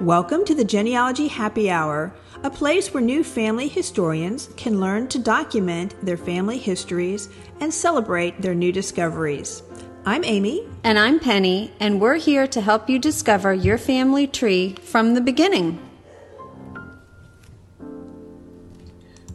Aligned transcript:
Welcome 0.00 0.46
to 0.46 0.54
the 0.54 0.64
Genealogy 0.64 1.28
Happy 1.28 1.70
Hour, 1.70 2.14
a 2.42 2.48
place 2.48 2.94
where 2.94 3.02
new 3.02 3.22
family 3.22 3.68
historians 3.68 4.48
can 4.56 4.80
learn 4.80 5.08
to 5.08 5.18
document 5.18 5.94
their 6.02 6.16
family 6.16 6.56
histories 6.56 7.28
and 7.60 7.72
celebrate 7.72 8.40
their 8.40 8.54
new 8.54 8.72
discoveries. 8.72 9.62
I'm 10.06 10.24
Amy. 10.24 10.66
And 10.84 10.98
I'm 10.98 11.20
Penny, 11.20 11.74
and 11.80 12.00
we're 12.00 12.14
here 12.14 12.46
to 12.46 12.62
help 12.62 12.88
you 12.88 12.98
discover 12.98 13.52
your 13.52 13.76
family 13.76 14.26
tree 14.26 14.74
from 14.80 15.12
the 15.12 15.20
beginning. 15.20 15.78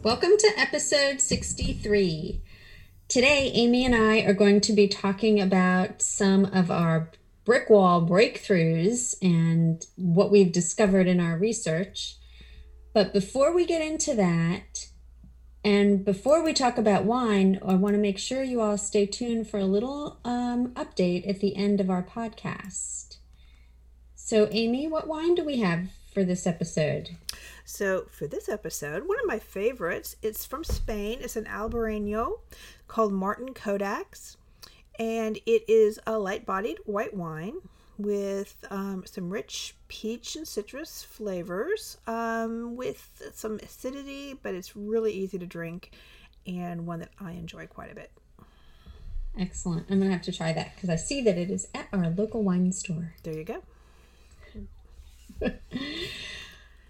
Welcome 0.02 0.36
to 0.36 0.50
episode 0.56 1.20
63. 1.20 2.42
Today, 3.06 3.52
Amy 3.54 3.84
and 3.84 3.94
I 3.94 4.22
are 4.22 4.34
going 4.34 4.60
to 4.62 4.72
be 4.72 4.88
talking 4.88 5.40
about 5.40 6.02
some 6.02 6.44
of 6.46 6.72
our 6.72 7.12
brick 7.46 7.70
wall 7.70 8.06
breakthroughs 8.06 9.14
and 9.22 9.86
what 9.94 10.30
we've 10.30 10.52
discovered 10.52 11.06
in 11.06 11.20
our 11.20 11.38
research. 11.38 12.16
But 12.92 13.12
before 13.12 13.54
we 13.54 13.64
get 13.64 13.80
into 13.80 14.14
that, 14.16 14.88
and 15.64 16.04
before 16.04 16.42
we 16.42 16.52
talk 16.52 16.76
about 16.76 17.04
wine, 17.04 17.58
I 17.64 17.74
want 17.74 17.94
to 17.94 18.00
make 18.00 18.18
sure 18.18 18.42
you 18.42 18.60
all 18.60 18.76
stay 18.76 19.06
tuned 19.06 19.48
for 19.48 19.58
a 19.58 19.64
little 19.64 20.20
um, 20.24 20.68
update 20.74 21.28
at 21.28 21.40
the 21.40 21.56
end 21.56 21.80
of 21.80 21.88
our 21.88 22.02
podcast. 22.02 23.16
So, 24.14 24.48
Amy, 24.50 24.88
what 24.88 25.06
wine 25.06 25.34
do 25.34 25.44
we 25.44 25.60
have 25.60 25.88
for 26.12 26.24
this 26.24 26.46
episode? 26.46 27.10
So, 27.64 28.06
for 28.10 28.26
this 28.26 28.48
episode, 28.48 29.08
one 29.08 29.18
of 29.20 29.26
my 29.26 29.38
favorites, 29.38 30.16
it's 30.22 30.44
from 30.44 30.64
Spain. 30.64 31.18
It's 31.20 31.36
an 31.36 31.44
Albarino 31.44 32.40
called 32.88 33.12
Martin 33.12 33.52
Codax 33.52 34.36
and 34.98 35.36
it 35.46 35.64
is 35.68 35.98
a 36.06 36.18
light 36.18 36.46
bodied 36.46 36.78
white 36.84 37.14
wine 37.14 37.54
with 37.98 38.56
um, 38.70 39.04
some 39.06 39.30
rich 39.30 39.74
peach 39.88 40.36
and 40.36 40.46
citrus 40.46 41.02
flavors 41.02 41.96
um, 42.06 42.76
with 42.76 43.22
some 43.34 43.58
acidity, 43.62 44.34
but 44.42 44.54
it's 44.54 44.76
really 44.76 45.12
easy 45.12 45.38
to 45.38 45.46
drink 45.46 45.92
and 46.46 46.86
one 46.86 47.00
that 47.00 47.10
I 47.20 47.32
enjoy 47.32 47.66
quite 47.66 47.90
a 47.90 47.94
bit. 47.94 48.10
Excellent. 49.38 49.86
I'm 49.90 49.98
going 49.98 50.10
to 50.10 50.16
have 50.16 50.24
to 50.24 50.32
try 50.32 50.52
that 50.52 50.74
because 50.74 50.88
I 50.88 50.96
see 50.96 51.20
that 51.22 51.36
it 51.36 51.50
is 51.50 51.68
at 51.74 51.88
our 51.92 52.08
local 52.10 52.42
wine 52.42 52.72
store. 52.72 53.14
There 53.22 53.34
you 53.34 53.44
go. 53.44 53.62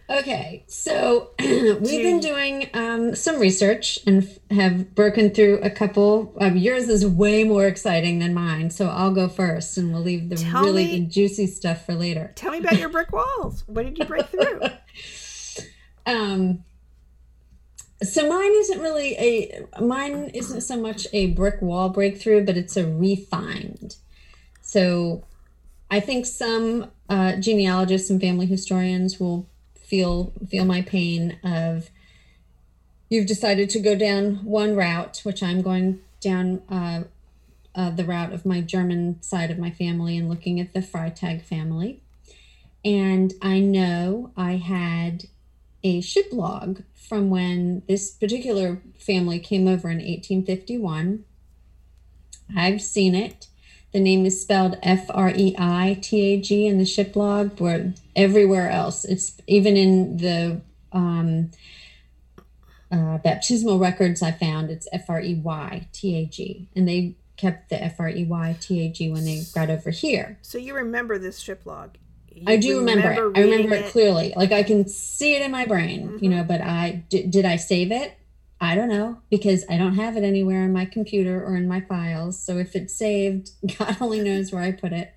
Okay, 0.09 0.65
so 0.69 1.31
we've 1.41 1.81
been 1.81 2.21
doing 2.21 2.71
um, 2.75 3.17
some 3.17 3.41
research 3.41 3.99
and 4.07 4.29
have 4.53 4.95
broken 4.95 5.31
through 5.31 5.59
a 5.63 5.71
couple. 5.71 6.33
Um, 6.41 6.57
yours 6.57 6.89
is 6.89 7.05
way 7.05 7.43
more 7.43 7.67
exciting 7.67 8.21
than 8.21 8.33
mine, 8.33 8.71
so 8.71 8.89
I'll 8.89 9.13
go 9.13 9.29
first, 9.29 9.77
and 9.77 9.93
we'll 9.93 10.03
leave 10.03 10.29
the 10.29 10.37
tell 10.37 10.65
really 10.65 11.01
me, 11.01 11.07
juicy 11.07 11.49
stuff 11.49 11.87
for 11.87 11.95
later. 11.95 12.33
Tell 12.37 12.53
me 12.53 12.59
about 12.59 12.79
your 12.79 12.89
brick 12.89 13.13
walls. 13.13 13.65
What 13.67 13.85
did 13.85 13.99
you 13.99 14.05
break 14.05 14.27
through? 14.27 14.61
um, 16.07 16.65
so 18.03 18.29
mine 18.29 18.53
isn't 18.53 18.81
really 18.81 19.17
a 19.17 19.67
mine 19.83 20.31
isn't 20.35 20.61
so 20.61 20.77
much 20.77 21.09
a 21.13 21.33
brick 21.33 21.61
wall 21.61 21.89
breakthrough, 21.89 22.45
but 22.45 22.57
it's 22.57 22.77
a 22.77 22.87
refined. 22.87 23.97
So 24.61 25.25
I 25.91 25.99
think 25.99 26.27
some 26.27 26.93
uh, 27.09 27.37
genealogists 27.37 28.09
and 28.11 28.21
family 28.21 28.47
historians 28.47 29.19
will 29.19 29.49
feel 29.87 30.33
feel 30.49 30.65
my 30.65 30.83
pain 30.83 31.39
of 31.45 31.91
you've 33.09 33.27
decided 33.27 33.71
to 33.71 33.79
go 33.79 33.95
down 33.95 34.45
one 34.45 34.75
route, 34.75 35.21
which 35.23 35.43
I'm 35.43 35.63
going 35.63 36.01
down 36.21 36.63
uh, 36.69 37.05
uh, 37.75 37.91
the 37.91 38.05
route 38.05 38.33
of 38.33 38.45
my 38.45 38.61
German 38.61 39.23
side 39.23 39.51
of 39.51 39.59
my 39.59 39.71
family 39.71 40.17
and 40.17 40.29
looking 40.29 40.59
at 40.59 40.73
the 40.73 40.81
Freitag 40.81 41.43
family. 41.43 42.01
And 42.85 43.35
I 43.43 43.61
know 43.61 44.33
I 44.37 44.57
had 44.57 45.27
a 45.83 46.01
ship 46.01 46.29
log 46.33 46.83
from 46.95 47.31
when 47.31 47.83
this 47.87 48.11
particular 48.11 48.81
family 48.99 49.39
came 49.39 49.69
over 49.69 49.89
in 49.89 49.99
1851. 49.99 51.25
I've 52.57 52.83
seen 52.83 53.15
it. 53.15 53.49
The 53.97 54.03
name 54.03 54.27
is 54.27 54.39
spelled 54.39 54.77
F 54.83 55.07
R 55.09 55.33
E 55.35 55.57
I 55.59 55.99
T 56.03 56.21
A 56.21 56.39
G 56.39 56.67
in 56.67 56.77
the 56.77 56.85
ship 56.85 57.17
log, 57.17 57.59
where 57.59 57.95
everywhere 58.15 58.69
else, 58.69 59.07
it's 59.07 59.41
even 59.47 59.75
in 59.79 60.19
the 60.19 60.61
um, 60.93 61.51
uh, 62.93 63.17
baptismal 63.17 63.79
records 63.79 64.21
I 64.21 64.33
found, 64.33 64.71
it's 64.71 64.87
F 64.93 65.09
R 65.09 65.23
E 65.23 65.37
Y 65.37 65.89
T 65.95 66.15
A 66.15 66.27
G. 66.27 66.69
And 66.77 66.87
they 66.87 67.17
kept 67.39 67.71
the 67.71 67.83
F 67.83 67.99
R 67.99 68.11
E 68.11 68.25
Y 68.25 68.59
T 68.61 68.85
A 68.85 68.91
G 68.91 69.11
when 69.11 69.25
they 69.25 69.45
got 69.55 69.71
over 69.71 69.89
here. 69.89 70.37
So 70.43 70.59
you 70.59 70.75
remember 70.75 71.17
this 71.17 71.39
ship 71.39 71.63
log? 71.65 71.97
You 72.31 72.45
I 72.47 72.59
do 72.59 72.81
remember. 72.81 73.09
remember 73.09 73.39
I 73.39 73.43
remember 73.45 73.75
it, 73.77 73.87
it, 73.87 73.93
clearly. 73.93 74.35
Like 74.37 74.53
I 74.53 74.63
can 74.63 74.87
see 74.89 75.37
it 75.37 75.41
in 75.41 75.51
my 75.51 75.65
brain, 75.65 76.07
mm-hmm. 76.07 76.23
you 76.23 76.29
know, 76.29 76.45
but 76.45 76.61
I 76.61 77.03
did, 77.09 77.31
did 77.31 77.47
I 77.47 77.57
save 77.57 77.91
it? 77.91 78.13
I 78.61 78.75
don't 78.75 78.89
know 78.89 79.19
because 79.29 79.65
I 79.69 79.77
don't 79.77 79.97
have 79.97 80.17
it 80.17 80.25
anywhere 80.25 80.65
in 80.65 80.73
my 80.73 80.87
computer 80.87 81.45
or 81.45 81.57
in 81.57 81.69
my 81.69 81.81
files. 81.81 82.39
So 82.39 82.57
if 82.57 82.75
it's 82.75 82.97
saved, 82.97 83.51
God 83.79 83.99
only 84.01 84.21
knows 84.21 84.53
where 84.53 84.63
I 84.63 84.73
put 84.73 84.93
it. 84.93 85.13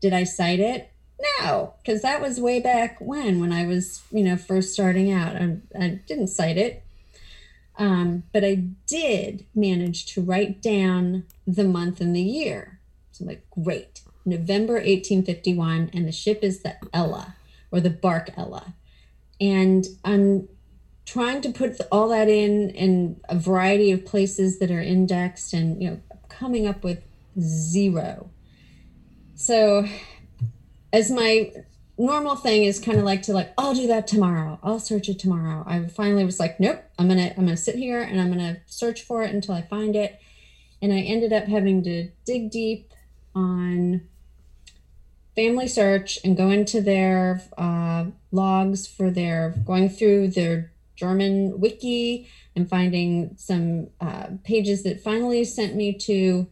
Did 0.00 0.12
I 0.12 0.24
cite 0.24 0.60
it? 0.60 0.92
No, 1.40 1.74
because 1.82 2.02
that 2.02 2.20
was 2.20 2.38
way 2.38 2.60
back 2.60 2.98
when, 3.00 3.40
when 3.40 3.50
I 3.50 3.66
was, 3.66 4.02
you 4.10 4.22
know, 4.22 4.36
first 4.36 4.74
starting 4.74 5.10
out. 5.10 5.34
I, 5.34 5.56
I 5.78 6.00
didn't 6.06 6.28
cite 6.28 6.58
it. 6.58 6.84
Um, 7.78 8.24
but 8.32 8.44
I 8.44 8.54
did 8.86 9.46
manage 9.54 10.06
to 10.14 10.22
write 10.22 10.62
down 10.62 11.24
the 11.46 11.64
month 11.64 12.00
and 12.00 12.14
the 12.14 12.22
year. 12.22 12.80
So 13.12 13.24
I'm 13.24 13.28
like, 13.28 13.46
great. 13.50 14.02
November 14.24 14.74
1851, 14.74 15.90
and 15.94 16.06
the 16.06 16.12
ship 16.12 16.40
is 16.42 16.62
the 16.62 16.76
Ella 16.92 17.36
or 17.70 17.80
the 17.80 17.90
bark 17.90 18.30
Ella. 18.36 18.74
And 19.40 19.86
I'm 20.04 20.48
trying 21.06 21.40
to 21.40 21.50
put 21.50 21.80
all 21.90 22.08
that 22.08 22.28
in 22.28 22.70
in 22.70 23.20
a 23.28 23.38
variety 23.38 23.92
of 23.92 24.04
places 24.04 24.58
that 24.58 24.70
are 24.70 24.82
indexed 24.82 25.54
and 25.54 25.82
you 25.82 25.90
know 25.90 26.00
coming 26.28 26.66
up 26.66 26.84
with 26.84 27.02
zero. 27.40 28.30
So 29.34 29.86
as 30.92 31.10
my 31.10 31.52
normal 31.98 32.36
thing 32.36 32.64
is 32.64 32.78
kind 32.78 32.98
of 32.98 33.04
like 33.04 33.22
to 33.22 33.32
like 33.32 33.54
i'll 33.56 33.74
do 33.74 33.86
that 33.86 34.06
tomorrow. 34.06 34.58
I'll 34.62 34.80
search 34.80 35.08
it 35.08 35.18
tomorrow. 35.18 35.64
I 35.66 35.86
finally 35.86 36.24
was 36.24 36.40
like 36.40 36.60
nope. 36.60 36.82
I'm 36.98 37.08
gonna 37.08 37.32
i'm 37.36 37.44
gonna 37.44 37.56
sit 37.56 37.76
here 37.76 38.02
and 38.02 38.20
i'm 38.20 38.28
gonna 38.28 38.58
search 38.66 39.02
for 39.02 39.22
it 39.22 39.32
until 39.32 39.54
i 39.54 39.62
find 39.62 39.96
it. 39.96 40.20
And 40.82 40.92
i 40.92 40.98
ended 40.98 41.32
up 41.32 41.44
having 41.44 41.82
to 41.84 42.10
dig 42.26 42.50
deep 42.50 42.92
on 43.34 44.02
FamilySearch 45.36 46.18
and 46.24 46.36
go 46.36 46.50
into 46.50 46.80
their 46.80 47.42
uh, 47.58 48.06
logs 48.32 48.86
for 48.86 49.10
their 49.10 49.54
going 49.64 49.90
through 49.90 50.28
their 50.28 50.72
German 50.96 51.60
wiki 51.60 52.28
and 52.56 52.68
finding 52.68 53.34
some 53.36 53.88
uh, 54.00 54.28
pages 54.42 54.82
that 54.82 55.00
finally 55.00 55.44
sent 55.44 55.76
me 55.76 55.92
to 55.92 56.46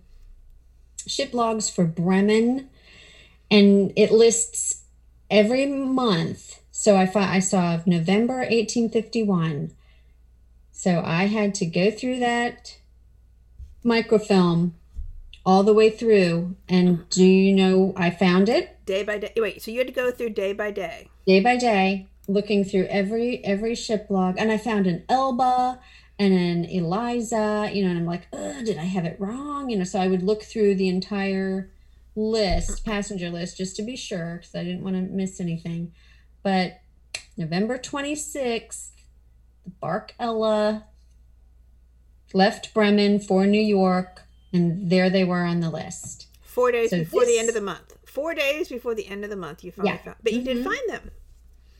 ship 1.06 1.34
logs 1.34 1.68
for 1.68 1.84
Bremen. 1.84 2.68
And 3.50 3.92
it 3.96 4.12
lists 4.12 4.82
every 5.30 5.66
month. 5.66 6.60
So 6.70 6.96
I, 6.96 7.10
I 7.14 7.38
saw 7.38 7.80
November 7.86 8.38
1851. 8.38 9.72
So 10.72 11.02
I 11.04 11.26
had 11.26 11.54
to 11.56 11.66
go 11.66 11.90
through 11.90 12.18
that 12.18 12.78
microfilm 13.82 14.74
all 15.46 15.62
the 15.62 15.74
way 15.74 15.88
through. 15.88 16.56
And 16.68 17.08
do 17.10 17.24
you 17.24 17.54
know, 17.54 17.94
I 17.96 18.10
found 18.10 18.48
it? 18.48 18.84
Day 18.84 19.02
by 19.04 19.18
day. 19.18 19.32
Wait, 19.36 19.62
so 19.62 19.70
you 19.70 19.78
had 19.78 19.86
to 19.86 19.92
go 19.92 20.10
through 20.10 20.30
day 20.30 20.52
by 20.52 20.70
day? 20.70 21.08
Day 21.26 21.40
by 21.40 21.56
day 21.56 22.08
looking 22.26 22.64
through 22.64 22.86
every 22.86 23.44
every 23.44 23.74
ship 23.74 24.06
log 24.08 24.36
and 24.38 24.50
I 24.50 24.58
found 24.58 24.86
an 24.86 25.04
Elba 25.08 25.78
and 26.18 26.32
an 26.32 26.64
Eliza, 26.64 27.70
you 27.72 27.82
know, 27.82 27.90
and 27.90 27.98
I'm 27.98 28.06
like, 28.06 28.30
did 28.30 28.78
I 28.78 28.84
have 28.84 29.04
it 29.04 29.16
wrong? 29.18 29.68
You 29.68 29.78
know, 29.78 29.84
so 29.84 29.98
I 29.98 30.08
would 30.08 30.22
look 30.22 30.42
through 30.42 30.76
the 30.76 30.88
entire 30.88 31.70
list, 32.14 32.84
passenger 32.84 33.30
list, 33.30 33.56
just 33.56 33.76
to 33.76 33.82
be 33.82 33.96
sure, 33.96 34.36
because 34.36 34.54
I 34.54 34.62
didn't 34.62 34.84
want 34.84 34.96
to 34.96 35.02
miss 35.02 35.40
anything. 35.40 35.92
But 36.42 36.80
November 37.36 37.78
26th, 37.78 38.90
the 39.64 39.70
Bark 39.70 40.14
Ella 40.18 40.86
left 42.32 42.72
Bremen 42.74 43.18
for 43.18 43.46
New 43.46 43.62
York, 43.62 44.22
and 44.52 44.90
there 44.90 45.10
they 45.10 45.24
were 45.24 45.44
on 45.44 45.60
the 45.60 45.70
list. 45.70 46.28
Four 46.42 46.70
days 46.70 46.90
so 46.90 46.98
before 46.98 47.22
this, 47.22 47.30
the 47.30 47.38
end 47.38 47.48
of 47.48 47.54
the 47.54 47.60
month. 47.60 47.96
Four 48.06 48.34
days 48.34 48.68
before 48.68 48.94
the 48.94 49.08
end 49.08 49.24
of 49.24 49.30
the 49.30 49.36
month, 49.36 49.64
you 49.64 49.72
finally 49.72 49.94
yeah. 49.94 50.02
found, 50.02 50.16
but 50.22 50.32
you 50.32 50.42
mm-hmm. 50.42 50.62
did 50.62 50.64
find 50.64 50.88
them. 50.88 51.10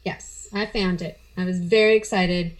Yes, 0.04 0.48
I 0.52 0.66
found 0.66 1.02
it. 1.02 1.18
I 1.36 1.44
was 1.44 1.60
very 1.60 1.96
excited. 1.96 2.56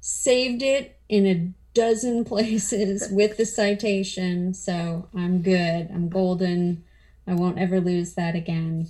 Saved 0.00 0.62
it 0.62 0.98
in 1.08 1.26
a 1.26 1.52
dozen 1.74 2.24
places 2.32 3.08
with 3.10 3.36
the 3.36 3.46
citation. 3.46 4.54
So 4.54 5.08
I'm 5.14 5.42
good. 5.42 5.90
I'm 5.92 6.08
golden. 6.08 6.84
I 7.26 7.34
won't 7.34 7.58
ever 7.58 7.80
lose 7.80 8.14
that 8.14 8.34
again. 8.34 8.88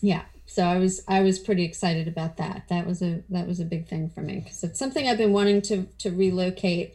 Yeah. 0.00 0.22
So 0.46 0.64
I 0.64 0.78
was 0.78 1.02
I 1.08 1.20
was 1.20 1.38
pretty 1.38 1.64
excited 1.64 2.06
about 2.06 2.36
that. 2.36 2.64
That 2.68 2.86
was 2.86 3.02
a 3.02 3.22
that 3.30 3.46
was 3.46 3.60
a 3.60 3.64
big 3.64 3.86
thing 3.86 4.10
for 4.10 4.20
me 4.20 4.40
because 4.40 4.62
it's 4.62 4.78
something 4.78 5.08
I've 5.08 5.18
been 5.18 5.32
wanting 5.32 5.62
to 5.62 5.84
to 5.98 6.10
relocate 6.10 6.94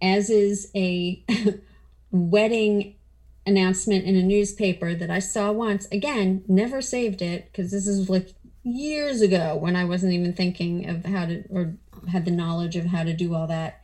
as 0.00 0.30
is 0.30 0.70
a 0.74 1.22
wedding 2.10 2.96
announcement 3.46 4.04
in 4.04 4.16
a 4.16 4.22
newspaper 4.22 4.94
that 4.94 5.10
I 5.10 5.18
saw 5.18 5.52
once. 5.52 5.86
Again, 5.92 6.44
never 6.48 6.80
saved 6.80 7.22
it 7.22 7.46
because 7.46 7.70
this 7.70 7.86
is 7.86 8.08
like 8.08 8.34
years 8.64 9.20
ago 9.20 9.56
when 9.56 9.76
I 9.76 9.84
wasn't 9.84 10.12
even 10.12 10.32
thinking 10.32 10.88
of 10.88 11.04
how 11.04 11.26
to 11.26 11.42
or 11.50 11.74
had 12.10 12.24
the 12.24 12.30
knowledge 12.30 12.76
of 12.76 12.86
how 12.86 13.04
to 13.04 13.12
do 13.12 13.34
all 13.34 13.46
that. 13.48 13.80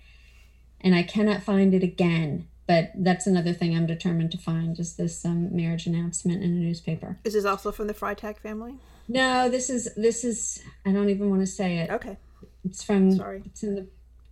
And 0.80 0.94
I 0.94 1.02
cannot 1.02 1.42
find 1.42 1.74
it 1.74 1.82
again. 1.82 2.46
But 2.66 2.92
that's 2.94 3.26
another 3.26 3.54
thing 3.54 3.74
I'm 3.74 3.86
determined 3.86 4.30
to 4.32 4.38
find 4.38 4.78
is 4.78 4.96
this 4.96 5.24
um, 5.24 5.54
marriage 5.56 5.86
announcement 5.86 6.42
in 6.44 6.50
a 6.50 6.54
newspaper. 6.54 7.16
Is 7.24 7.32
this 7.32 7.46
also 7.46 7.72
from 7.72 7.86
the 7.86 7.94
Freitag 7.94 8.38
family? 8.38 8.74
No, 9.08 9.48
this 9.48 9.70
is 9.70 9.88
this 9.96 10.22
is 10.22 10.62
I 10.84 10.92
don't 10.92 11.08
even 11.08 11.30
want 11.30 11.40
to 11.42 11.46
say 11.46 11.78
it. 11.78 11.90
Okay. 11.90 12.18
It's 12.64 12.84
from 12.84 13.12
Sorry. 13.16 13.42
It's 13.46 13.62
in 13.62 13.74
the 13.74 13.86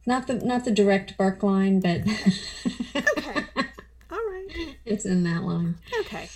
not 0.05 0.27
the 0.27 0.35
not 0.35 0.65
the 0.67 0.71
direct 0.71 1.17
bark 1.17 1.43
line, 1.43 1.81
but 1.81 2.03
Okay. 2.95 3.45
All 4.11 4.19
right. 4.19 4.77
it's 4.85 5.07
in 5.07 5.25
that 5.25 5.43
line. 5.43 5.79
Okay. 6.01 6.29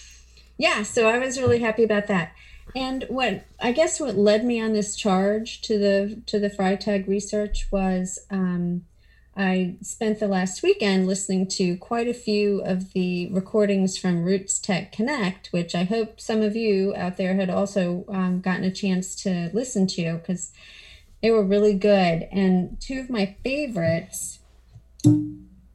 Yeah, 0.57 0.83
so 0.83 1.09
I 1.09 1.19
was 1.19 1.39
really 1.39 1.59
happy 1.61 1.85
about 1.85 2.07
that. 2.09 2.33
And 2.75 3.05
what 3.09 3.45
I 3.61 3.73
guess 3.73 4.01
what 4.01 4.17
led 4.17 4.45
me 4.45 4.61
on 4.61 4.73
this 4.73 4.95
charge 4.95 5.61
to 5.63 5.79
the 5.79 6.23
to 6.27 6.39
the 6.39 6.51
Freitag 6.51 7.09
research 7.09 7.67
was 7.71 8.19
um, 8.31 8.85
I 9.37 9.77
spent 9.81 10.19
the 10.21 10.29
last 10.29 10.63
weekend 10.63 11.07
listening 11.07 11.47
to 11.49 11.77
quite 11.77 12.09
a 12.09 12.15
few 12.15 12.61
of 12.61 12.93
the 12.93 13.31
recordings 13.33 13.97
from 13.97 14.25
RootsTech 14.25 14.93
Connect, 14.93 15.49
which 15.49 15.75
I 15.75 15.85
hope 15.85 16.21
some 16.21 16.43
of 16.43 16.57
you 16.57 16.95
out 16.97 17.17
there 17.17 17.35
had 17.35 17.49
also 17.49 18.05
um, 18.09 18.41
gotten 18.41 18.65
a 18.65 18.73
chance 18.73 19.15
to 19.23 19.51
listen 19.53 19.87
to 19.89 20.15
because 20.15 20.53
they 21.23 21.31
were 21.31 21.45
really 21.45 21.75
good. 21.75 22.29
And 22.33 22.81
two 22.81 23.01
of 23.01 23.09
my 23.09 23.37
favorites 23.43 24.41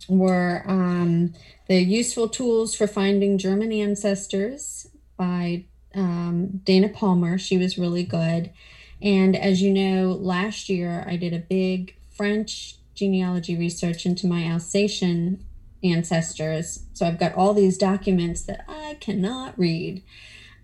were 0.08 0.64
um, 0.68 1.34
the 1.68 1.82
useful 1.82 2.30
tools 2.30 2.76
for 2.76 2.88
finding 2.88 3.38
German 3.38 3.72
ancestors 3.72 4.88
by 5.18 5.66
um, 5.96 6.62
Dana 6.64 6.90
Palmer. 6.90 7.38
She 7.38 7.58
was 7.58 7.78
really 7.78 8.04
good. 8.04 8.52
And 9.02 9.36
as 9.36 9.62
you 9.62 9.74
know, 9.74 10.12
last 10.12 10.70
year 10.70 11.06
I 11.08 11.16
did 11.16 11.34
a 11.34 11.40
big 11.40 11.96
French 12.10 12.78
genealogy 12.94 13.58
research 13.58 14.06
into 14.06 14.28
my 14.28 14.44
Alsatian 14.44 15.44
ancestors. 15.84 16.86
So 16.94 17.06
I've 17.06 17.20
got 17.20 17.36
all 17.36 17.54
these 17.54 17.78
documents 17.78 18.44
that 18.44 18.66
I 18.68 18.98
cannot 19.00 19.58
read. 19.58 20.04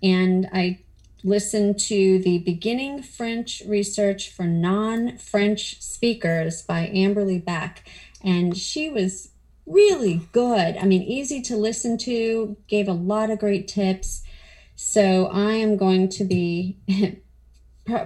And 0.01 0.49
I 0.53 0.79
listened 1.23 1.79
to 1.79 2.19
the 2.19 2.39
beginning 2.39 3.03
French 3.03 3.61
research 3.67 4.29
for 4.29 4.43
non 4.43 5.17
French 5.17 5.81
speakers 5.81 6.61
by 6.61 6.89
Amberly 6.93 7.43
Beck. 7.43 7.87
And 8.23 8.57
she 8.57 8.89
was 8.89 9.29
really 9.65 10.27
good. 10.31 10.77
I 10.77 10.85
mean, 10.85 11.03
easy 11.03 11.41
to 11.43 11.55
listen 11.55 11.97
to, 11.99 12.57
gave 12.67 12.87
a 12.87 12.93
lot 12.93 13.29
of 13.29 13.39
great 13.39 13.67
tips. 13.67 14.23
So 14.75 15.27
I 15.27 15.53
am 15.53 15.77
going 15.77 16.09
to 16.09 16.23
be 16.23 16.77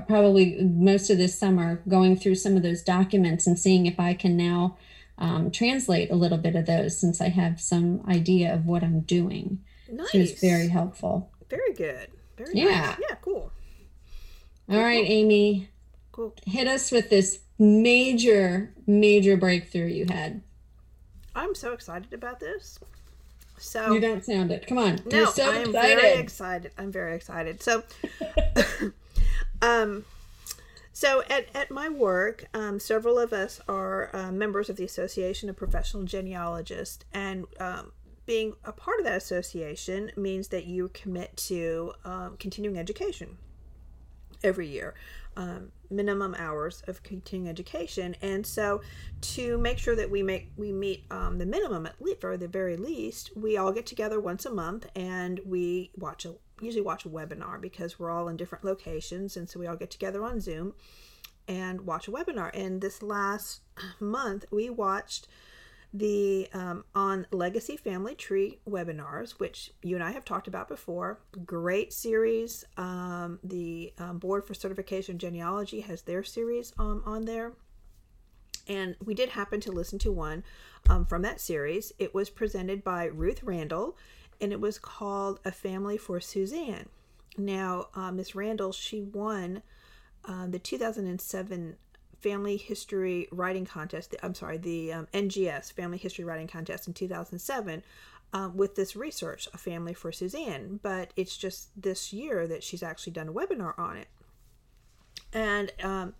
probably 0.07 0.57
most 0.61 1.09
of 1.09 1.17
this 1.17 1.37
summer 1.37 1.81
going 1.87 2.17
through 2.17 2.35
some 2.35 2.55
of 2.57 2.63
those 2.63 2.81
documents 2.81 3.45
and 3.47 3.57
seeing 3.57 3.85
if 3.85 3.99
I 3.99 4.13
can 4.13 4.35
now 4.35 4.77
um, 5.17 5.51
translate 5.51 6.11
a 6.11 6.15
little 6.15 6.37
bit 6.37 6.55
of 6.55 6.65
those 6.65 6.99
since 6.99 7.21
I 7.21 7.29
have 7.29 7.61
some 7.61 8.03
idea 8.07 8.53
of 8.53 8.65
what 8.65 8.83
I'm 8.83 9.01
doing. 9.01 9.63
Nice. 9.91 10.09
She 10.09 10.19
was 10.19 10.31
very 10.39 10.67
helpful. 10.67 11.31
Very 11.49 11.73
good. 11.73 12.09
Very 12.37 12.51
Yeah. 12.53 12.65
nice. 12.65 12.97
Yeah, 13.09 13.15
cool. 13.21 13.51
All 14.67 14.79
right, 14.79 15.05
Amy, 15.07 15.69
Cool. 16.11 16.33
hit 16.45 16.67
us 16.67 16.91
with 16.91 17.09
this 17.09 17.39
major, 17.59 18.73
major 18.87 19.37
breakthrough 19.37 19.85
you 19.87 20.05
had. 20.09 20.41
I'm 21.35 21.53
so 21.55 21.71
excited 21.73 22.11
about 22.13 22.39
this. 22.39 22.79
So 23.65 23.93
You 23.93 23.99
don't 23.99 24.23
sound 24.23 24.51
it. 24.51 24.67
Come 24.67 24.77
on. 24.77 24.99
No, 25.05 25.17
You're 25.17 25.27
so 25.27 25.51
I 25.51 25.55
am 25.55 25.69
excited. 25.69 25.99
very 26.01 26.19
excited. 26.19 26.71
I'm 26.77 26.91
very 26.91 27.15
excited. 27.15 27.63
So, 27.63 27.83
um, 29.61 30.05
so 30.93 31.23
at, 31.29 31.47
at 31.55 31.71
my 31.71 31.89
work, 31.89 32.45
um, 32.53 32.79
several 32.79 33.17
of 33.17 33.33
us 33.33 33.59
are 33.67 34.15
uh, 34.15 34.31
members 34.31 34.69
of 34.69 34.77
the 34.77 34.85
Association 34.85 35.49
of 35.49 35.57
Professional 35.57 36.03
Genealogists, 36.03 37.05
and 37.11 37.45
um, 37.59 37.91
being 38.25 38.53
a 38.63 38.71
part 38.71 38.99
of 38.99 39.05
that 39.05 39.17
association 39.17 40.11
means 40.15 40.49
that 40.49 40.65
you 40.65 40.89
commit 40.93 41.35
to 41.37 41.93
um, 42.05 42.37
continuing 42.37 42.77
education 42.77 43.37
every 44.45 44.67
year 44.67 44.93
um, 45.37 45.71
minimum 45.89 46.35
hours 46.37 46.83
of 46.87 47.03
continuing 47.03 47.49
education. 47.49 48.15
And 48.21 48.45
so 48.45 48.81
to 49.21 49.57
make 49.57 49.77
sure 49.77 49.95
that 49.95 50.09
we 50.09 50.23
make 50.23 50.51
we 50.57 50.71
meet 50.71 51.05
um, 51.11 51.37
the 51.37 51.45
minimum 51.45 51.85
at 51.85 52.01
least 52.01 52.23
or 52.23 52.37
the 52.37 52.47
very 52.47 52.77
least 52.77 53.31
we 53.35 53.57
all 53.57 53.71
get 53.71 53.85
together 53.85 54.19
once 54.19 54.45
a 54.45 54.49
month 54.49 54.87
and 54.95 55.39
we 55.45 55.91
watch 55.97 56.25
a 56.25 56.35
usually 56.61 56.81
watch 56.81 57.05
a 57.05 57.09
webinar 57.09 57.59
because 57.59 57.99
we're 57.99 58.11
all 58.11 58.29
in 58.29 58.37
different 58.37 58.63
locations. 58.63 59.35
And 59.35 59.49
so 59.49 59.59
we 59.59 59.67
all 59.67 59.75
get 59.75 59.91
together 59.91 60.23
on 60.23 60.39
zoom 60.39 60.73
and 61.47 61.81
watch 61.81 62.07
a 62.07 62.11
webinar. 62.11 62.49
And 62.53 62.81
this 62.81 63.03
last 63.03 63.61
month 63.99 64.45
we 64.51 64.69
watched 64.69 65.27
the 65.97 66.49
um, 66.53 66.83
on 66.93 67.25
legacy 67.31 67.77
family 67.77 68.15
tree 68.15 68.59
webinars 68.69 69.39
which 69.39 69.71
you 69.81 69.95
and 69.95 70.03
i 70.03 70.11
have 70.11 70.25
talked 70.25 70.47
about 70.47 70.67
before. 70.67 71.19
Great 71.45 71.93
series. 71.93 72.65
Um, 72.77 73.39
the 73.43 73.93
um, 73.97 74.17
board 74.17 74.45
for 74.45 74.53
certification 74.53 75.17
genealogy 75.17 75.81
has 75.81 76.01
their 76.01 76.23
series 76.23 76.73
um, 76.77 77.01
on 77.05 77.25
there. 77.25 77.53
And 78.67 78.95
we 79.03 79.13
did 79.13 79.29
happen 79.29 79.59
to 79.61 79.71
listen 79.71 79.99
to 79.99 80.11
one 80.11 80.43
um, 80.89 81.05
from 81.05 81.21
that 81.21 81.39
series. 81.39 81.93
It 81.99 82.13
was 82.13 82.29
presented 82.29 82.83
by 82.83 83.05
ruth 83.05 83.43
randall 83.43 83.97
and 84.41 84.51
it 84.51 84.59
was 84.59 84.77
called 84.77 85.39
a 85.45 85.51
family 85.51 85.97
for 85.97 86.19
suzanne. 86.19 86.89
Now 87.37 87.87
uh, 87.95 88.11
miss 88.11 88.35
randall 88.35 88.71
she 88.71 89.01
won 89.01 89.61
uh, 90.27 90.47
the 90.47 90.59
2007 90.59 91.77
Family 92.25 92.57
History 92.57 93.27
Writing 93.31 93.67
Contest. 93.67 94.15
I'm 94.23 94.33
sorry, 94.33 94.57
the 94.57 94.91
um, 94.91 95.07
NGS 95.13 95.71
Family 95.71 95.99
History 95.99 96.25
Writing 96.25 96.47
Contest 96.47 96.87
in 96.87 96.93
2007 96.95 97.83
um, 98.33 98.57
with 98.57 98.75
this 98.75 98.95
research, 98.95 99.47
A 99.53 99.59
Family 99.59 99.93
for 99.93 100.11
Suzanne. 100.11 100.79
But 100.81 101.11
it's 101.15 101.37
just 101.37 101.69
this 101.79 102.11
year 102.11 102.47
that 102.47 102.63
she's 102.63 102.81
actually 102.81 103.13
done 103.13 103.29
a 103.29 103.31
webinar 103.31 103.77
on 103.77 103.97
it. 103.97 104.07
And 105.33 105.71
um, 105.83 106.15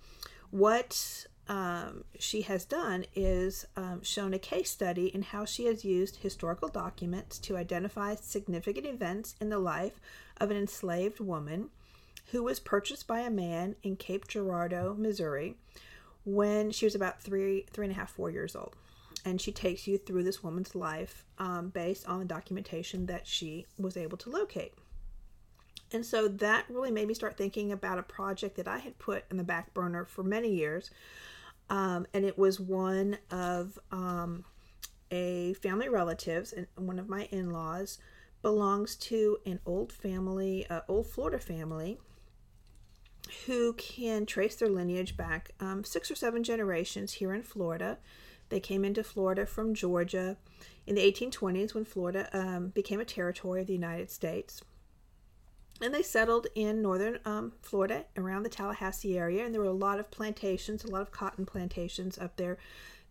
what 0.52 1.25
um, 1.48 2.04
she 2.19 2.44
has 2.44 2.66
done 2.66 3.06
is 3.16 3.66
um, 3.75 4.04
shown 4.04 4.36
a 4.36 4.40
case 4.40 4.69
study 4.69 5.07
in 5.07 5.24
how 5.24 5.44
she 5.44 5.66
has 5.66 5.84
used 5.84 6.18
historical 6.18 6.68
documents 6.68 7.40
to 7.40 7.57
identify 7.57 8.13
significant 8.13 8.86
events 8.86 9.34
in 9.42 9.50
the 9.50 9.57
life 9.57 10.00
of 10.38 10.52
an 10.52 10.57
enslaved 10.57 11.19
woman 11.19 11.69
who 12.28 12.44
was 12.44 12.60
purchased 12.60 13.07
by 13.07 13.22
a 13.22 13.31
man 13.31 13.75
in 13.81 13.96
Cape 13.96 14.28
Girardeau, 14.28 14.95
Missouri, 14.95 15.56
when 16.26 16.72
she 16.72 16.86
was 16.86 16.96
about 16.96 17.22
three, 17.22 17.66
three 17.72 17.86
and 17.86 17.96
a 17.96 17.98
half, 17.98 18.12
four 18.12 18.30
years 18.30 18.56
old. 18.56 18.76
And 19.24 19.40
she 19.40 19.52
takes 19.52 19.88
you 19.88 19.98
through 19.98 20.24
this 20.24 20.44
woman's 20.44 20.76
life 20.76 21.26
um, 21.40 21.70
based 21.70 22.08
on 22.08 22.20
the 22.20 22.26
documentation 22.26 23.06
that 23.08 23.26
she 23.26 23.66
was 23.78 23.98
able 23.98 24.18
to 24.18 24.30
locate. 24.30 24.74
And 25.92 26.06
so 26.06 26.28
that 26.28 26.66
really 26.70 26.92
made 26.92 27.08
me 27.08 27.14
start 27.14 27.38
thinking 27.38 27.72
about 27.72 28.00
a 28.00 28.04
project 28.04 28.58
that 28.58 28.68
I 28.68 28.80
had 28.80 28.98
put 29.00 29.24
in 29.32 29.38
the 29.38 29.44
back 29.44 29.74
burner 29.74 30.06
for 30.06 30.24
many 30.24 30.54
years. 30.54 30.92
Um, 31.70 32.06
and 32.14 32.26
it 32.26 32.38
was 32.38 32.60
one 32.60 33.18
of 33.32 33.80
um, 33.92 34.46
a 35.12 35.54
family 35.54 35.90
relatives, 35.90 36.54
and 36.54 36.68
one 36.76 37.00
of 37.00 37.10
my 37.10 37.28
in 37.32 37.52
laws 37.52 37.98
belongs 38.42 38.96
to 38.96 39.38
an 39.46 39.60
old 39.66 39.92
family, 39.92 40.68
uh, 40.70 40.82
old 40.88 41.08
Florida 41.08 41.40
family 41.40 41.98
who 43.46 43.74
can 43.74 44.26
trace 44.26 44.56
their 44.56 44.70
lineage 44.70 45.18
back 45.18 45.52
um, 45.60 45.84
six 45.84 46.10
or 46.12 46.16
seven 46.16 46.44
generations 46.44 47.14
here 47.14 47.34
in 47.34 47.44
Florida. 47.44 47.98
They 48.50 48.60
came 48.60 48.86
into 48.86 49.04
Florida 49.04 49.46
from 49.46 49.74
Georgia 49.74 50.38
in 50.86 50.96
the 50.96 51.12
1820s 51.12 51.74
when 51.74 51.86
Florida 51.86 52.30
um, 52.34 52.68
became 52.70 53.00
a 53.00 53.06
territory 53.06 53.62
of 53.62 53.68
the 53.68 53.74
United 53.74 54.12
States. 54.12 54.62
And 55.82 55.94
they 55.94 56.04
settled 56.04 56.48
in 56.56 56.82
northern 56.82 57.20
um, 57.26 57.54
Florida 57.62 58.06
around 58.16 58.44
the 58.44 58.50
Tallahassee 58.50 59.18
area, 59.18 59.44
and 59.44 59.54
there 59.54 59.62
were 59.62 59.68
a 59.68 59.74
lot 59.74 60.00
of 60.00 60.10
plantations, 60.10 60.84
a 60.84 60.92
lot 60.92 61.02
of 61.02 61.12
cotton 61.12 61.46
plantations 61.46 62.18
up 62.18 62.38
there 62.38 62.58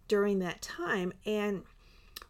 during 0.08 0.38
that 0.38 0.62
time. 0.62 1.12
And 1.26 1.64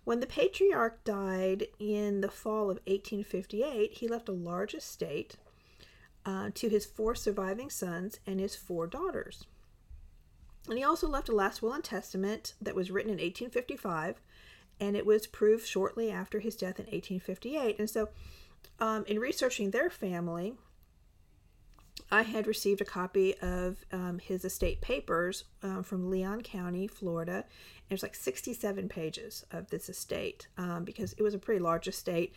when 0.04 0.20
the 0.20 0.26
patriarch 0.26 1.04
died 1.04 1.68
in 1.78 2.20
the 2.20 2.30
fall 2.30 2.64
of 2.64 2.80
1858, 2.86 3.92
he 3.92 4.08
left 4.08 4.28
a 4.28 4.32
large 4.32 4.74
estate 4.74 5.36
uh, 6.26 6.50
to 6.54 6.68
his 6.68 6.84
four 6.86 7.14
surviving 7.14 7.70
sons 7.70 8.18
and 8.26 8.40
his 8.40 8.56
four 8.56 8.86
daughters. 8.86 9.44
And 10.68 10.78
he 10.78 10.84
also 10.84 11.08
left 11.08 11.28
a 11.28 11.34
last 11.34 11.62
will 11.62 11.72
and 11.72 11.84
testament 11.84 12.54
that 12.60 12.74
was 12.74 12.90
written 12.90 13.10
in 13.10 13.16
1855, 13.16 14.20
and 14.80 14.96
it 14.96 15.04
was 15.04 15.26
proved 15.26 15.66
shortly 15.66 16.10
after 16.10 16.40
his 16.40 16.56
death 16.56 16.78
in 16.78 16.86
1858. 16.86 17.78
And 17.78 17.90
so, 17.90 18.08
um, 18.80 19.04
in 19.06 19.18
researching 19.18 19.70
their 19.70 19.90
family, 19.90 20.54
I 22.10 22.22
had 22.22 22.46
received 22.46 22.80
a 22.80 22.84
copy 22.84 23.34
of 23.40 23.84
um, 23.92 24.18
his 24.18 24.44
estate 24.44 24.80
papers 24.80 25.44
um, 25.62 25.82
from 25.82 26.10
Leon 26.10 26.42
County, 26.42 26.86
Florida. 26.86 27.44
There's 27.88 28.02
like 28.02 28.14
67 28.14 28.88
pages 28.88 29.44
of 29.50 29.68
this 29.70 29.88
estate 29.88 30.48
um, 30.56 30.84
because 30.84 31.12
it 31.14 31.22
was 31.22 31.34
a 31.34 31.38
pretty 31.38 31.60
large 31.60 31.88
estate 31.88 32.34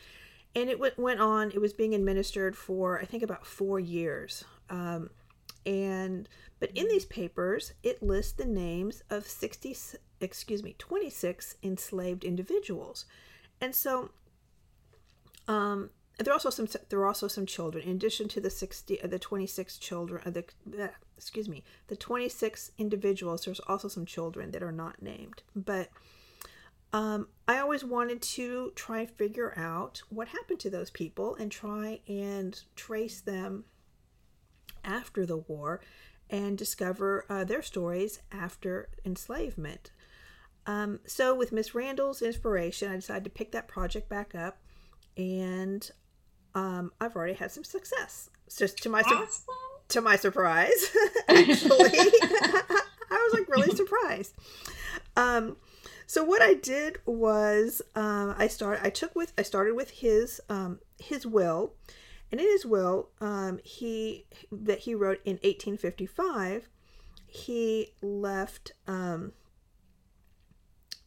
and 0.58 0.70
it 0.72 0.80
went, 0.80 0.98
went 0.98 1.22
on 1.22 1.52
it 1.52 1.62
was 1.62 1.72
being 1.72 1.94
administered 1.94 2.58
for 2.58 3.00
i 3.00 3.06
think 3.06 3.24
about 3.24 3.46
four 3.46 3.80
years. 3.80 4.44
Um, 4.70 5.12
and 5.66 6.28
but 6.60 6.72
in 6.76 6.88
these 6.88 7.06
papers 7.06 7.74
it 7.84 8.02
lists 8.02 8.34
the 8.34 8.46
names 8.46 9.04
of 9.10 9.28
60 9.28 9.76
excuse 10.20 10.64
me 10.64 10.76
26 10.78 11.56
enslaved 11.62 12.24
individuals. 12.24 13.06
And 13.62 13.76
so 13.76 14.10
um 15.48 15.92
there 16.18 16.32
are 16.32 16.34
also 16.34 16.50
some 16.50 16.68
there 16.90 17.00
are 17.00 17.08
also 17.08 17.28
some 17.28 17.46
children. 17.46 17.84
In 17.84 17.98
addition 17.98 18.28
to 18.30 18.42
the 18.42 18.50
60 18.50 19.02
uh, 19.02 19.08
the 19.08 19.20
26 19.20 19.78
children 19.78 20.24
uh, 20.26 20.32
the 20.32 20.46
uh, 20.84 20.88
excuse 21.18 21.48
me 21.48 21.64
the 21.88 21.96
26 21.96 22.72
individuals 22.78 23.46
there's 23.46 23.60
also 23.62 23.88
some 23.88 24.06
children 24.06 24.52
that 24.52 24.64
are 24.64 24.72
not 24.72 25.02
named. 25.02 25.44
But 25.56 25.90
um, 26.94 27.28
I 27.48 27.60
always 27.60 27.84
wanted 27.84 28.22
to 28.22 28.72
try 28.76 29.00
and 29.00 29.10
figure 29.10 29.54
out 29.58 30.02
what 30.10 30.28
happened 30.30 30.60
to 30.62 30.70
those 30.70 30.90
people 30.90 31.36
and 31.36 31.52
try 31.52 32.02
and 32.08 32.60
trace 32.76 33.22
them 33.22 33.64
after 34.84 35.26
the 35.26 35.38
war 35.38 35.82
and 36.30 36.58
discover 36.58 37.26
uh, 37.30 37.44
their 37.44 37.62
stories 37.62 38.20
after 38.32 38.90
enslavement. 39.06 39.92
Um, 40.66 41.00
so, 41.06 41.34
with 41.34 41.54
Miss 41.54 41.74
Randall's 41.74 42.22
inspiration, 42.22 42.92
I 42.92 42.96
decided 42.96 43.24
to 43.24 43.30
pick 43.30 43.54
that 43.54 43.70
project 43.70 44.10
back 44.10 44.36
up, 44.36 44.58
and 45.16 45.90
um, 46.54 46.92
I've 47.00 47.16
already 47.16 47.36
had 47.36 47.52
some 47.52 47.64
success. 47.64 48.30
Just 48.58 48.78
to 48.80 48.90
my 48.90 49.02
awesome. 49.02 49.46
to 49.90 50.02
my 50.02 50.18
surprise, 50.18 50.94
actually, 51.30 51.70
I 53.10 53.30
was 53.30 53.34
like 53.34 53.48
really 53.48 53.74
surprised. 53.74 54.34
Um, 55.16 55.56
so 56.08 56.24
what 56.24 56.42
I 56.42 56.54
did 56.54 57.00
was 57.06 57.82
um, 57.94 58.34
I 58.38 58.48
started. 58.48 58.86
I 58.86 58.90
took 58.90 59.14
with 59.14 59.34
I 59.38 59.42
started 59.42 59.76
with 59.76 59.90
his 59.92 60.40
um, 60.48 60.80
his 60.98 61.28
will, 61.28 61.74
and 62.32 62.40
in 62.40 62.48
his 62.48 62.66
will, 62.66 63.10
um, 63.20 63.60
he 63.66 64.26
that 64.50 64.80
he 64.80 64.96
wrote 64.96 65.20
in 65.26 65.34
1855, 65.34 66.70
he 67.28 67.92
left 68.02 68.72
um, 68.88 69.34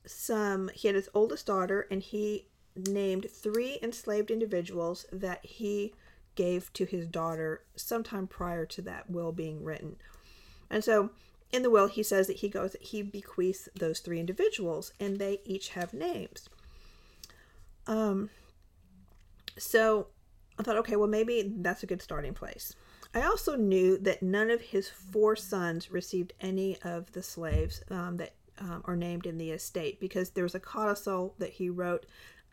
some. 0.05 0.71
He 0.75 0.87
had 0.87 0.95
his 0.95 1.09
oldest 1.15 1.47
daughter, 1.47 1.87
and 1.91 2.03
he 2.03 2.49
named 2.77 3.27
three 3.31 3.79
enslaved 3.83 4.31
individuals 4.31 5.07
that 5.11 5.45
he 5.47 5.95
gave 6.35 6.71
to 6.75 6.85
his 6.85 7.07
daughter 7.07 7.65
sometime 7.75 8.27
prior 8.27 8.67
to 8.67 8.83
that 8.83 9.09
will 9.09 9.33
being 9.33 9.65
written. 9.65 9.97
And 10.69 10.85
so 10.85 11.11
in 11.53 11.63
the 11.63 11.71
will 11.71 11.87
he 11.87 12.03
says 12.03 12.27
that 12.27 12.39
he 12.39 12.49
goes 12.49 12.77
he 12.81 13.03
bequeaths 13.03 13.69
those 13.75 14.01
three 14.01 14.21
individuals 14.21 14.93
and 15.01 15.19
they 15.19 15.41
each 15.45 15.71
have 15.71 15.93
names. 15.93 16.49
Um 17.87 18.31
so 19.59 20.09
I 20.59 20.63
thought, 20.63 20.77
okay, 20.79 20.97
well, 20.97 21.09
maybe 21.09 21.55
that's 21.57 21.83
a 21.83 21.87
good 21.87 22.03
starting 22.03 22.35
place. 22.35 22.75
I 23.15 23.23
also 23.23 23.57
knew 23.57 23.97
that 23.99 24.23
none 24.23 24.51
of 24.51 24.61
his 24.61 24.89
four 24.89 25.35
sons 25.35 25.91
received 25.91 26.35
any 26.41 26.77
of 26.83 27.11
the 27.13 27.23
slaves 27.23 27.83
um, 27.91 28.19
that 28.19 28.35
um, 28.59 28.83
are 28.85 28.95
named 28.95 29.27
in 29.27 29.39
the 29.39 29.51
estate 29.51 29.99
because 30.01 30.31
there 30.31 30.45
was 30.45 30.55
a 30.55 30.61
codicil 30.61 31.35
that 31.39 31.51
he 31.55 31.71
wrote, 31.71 32.05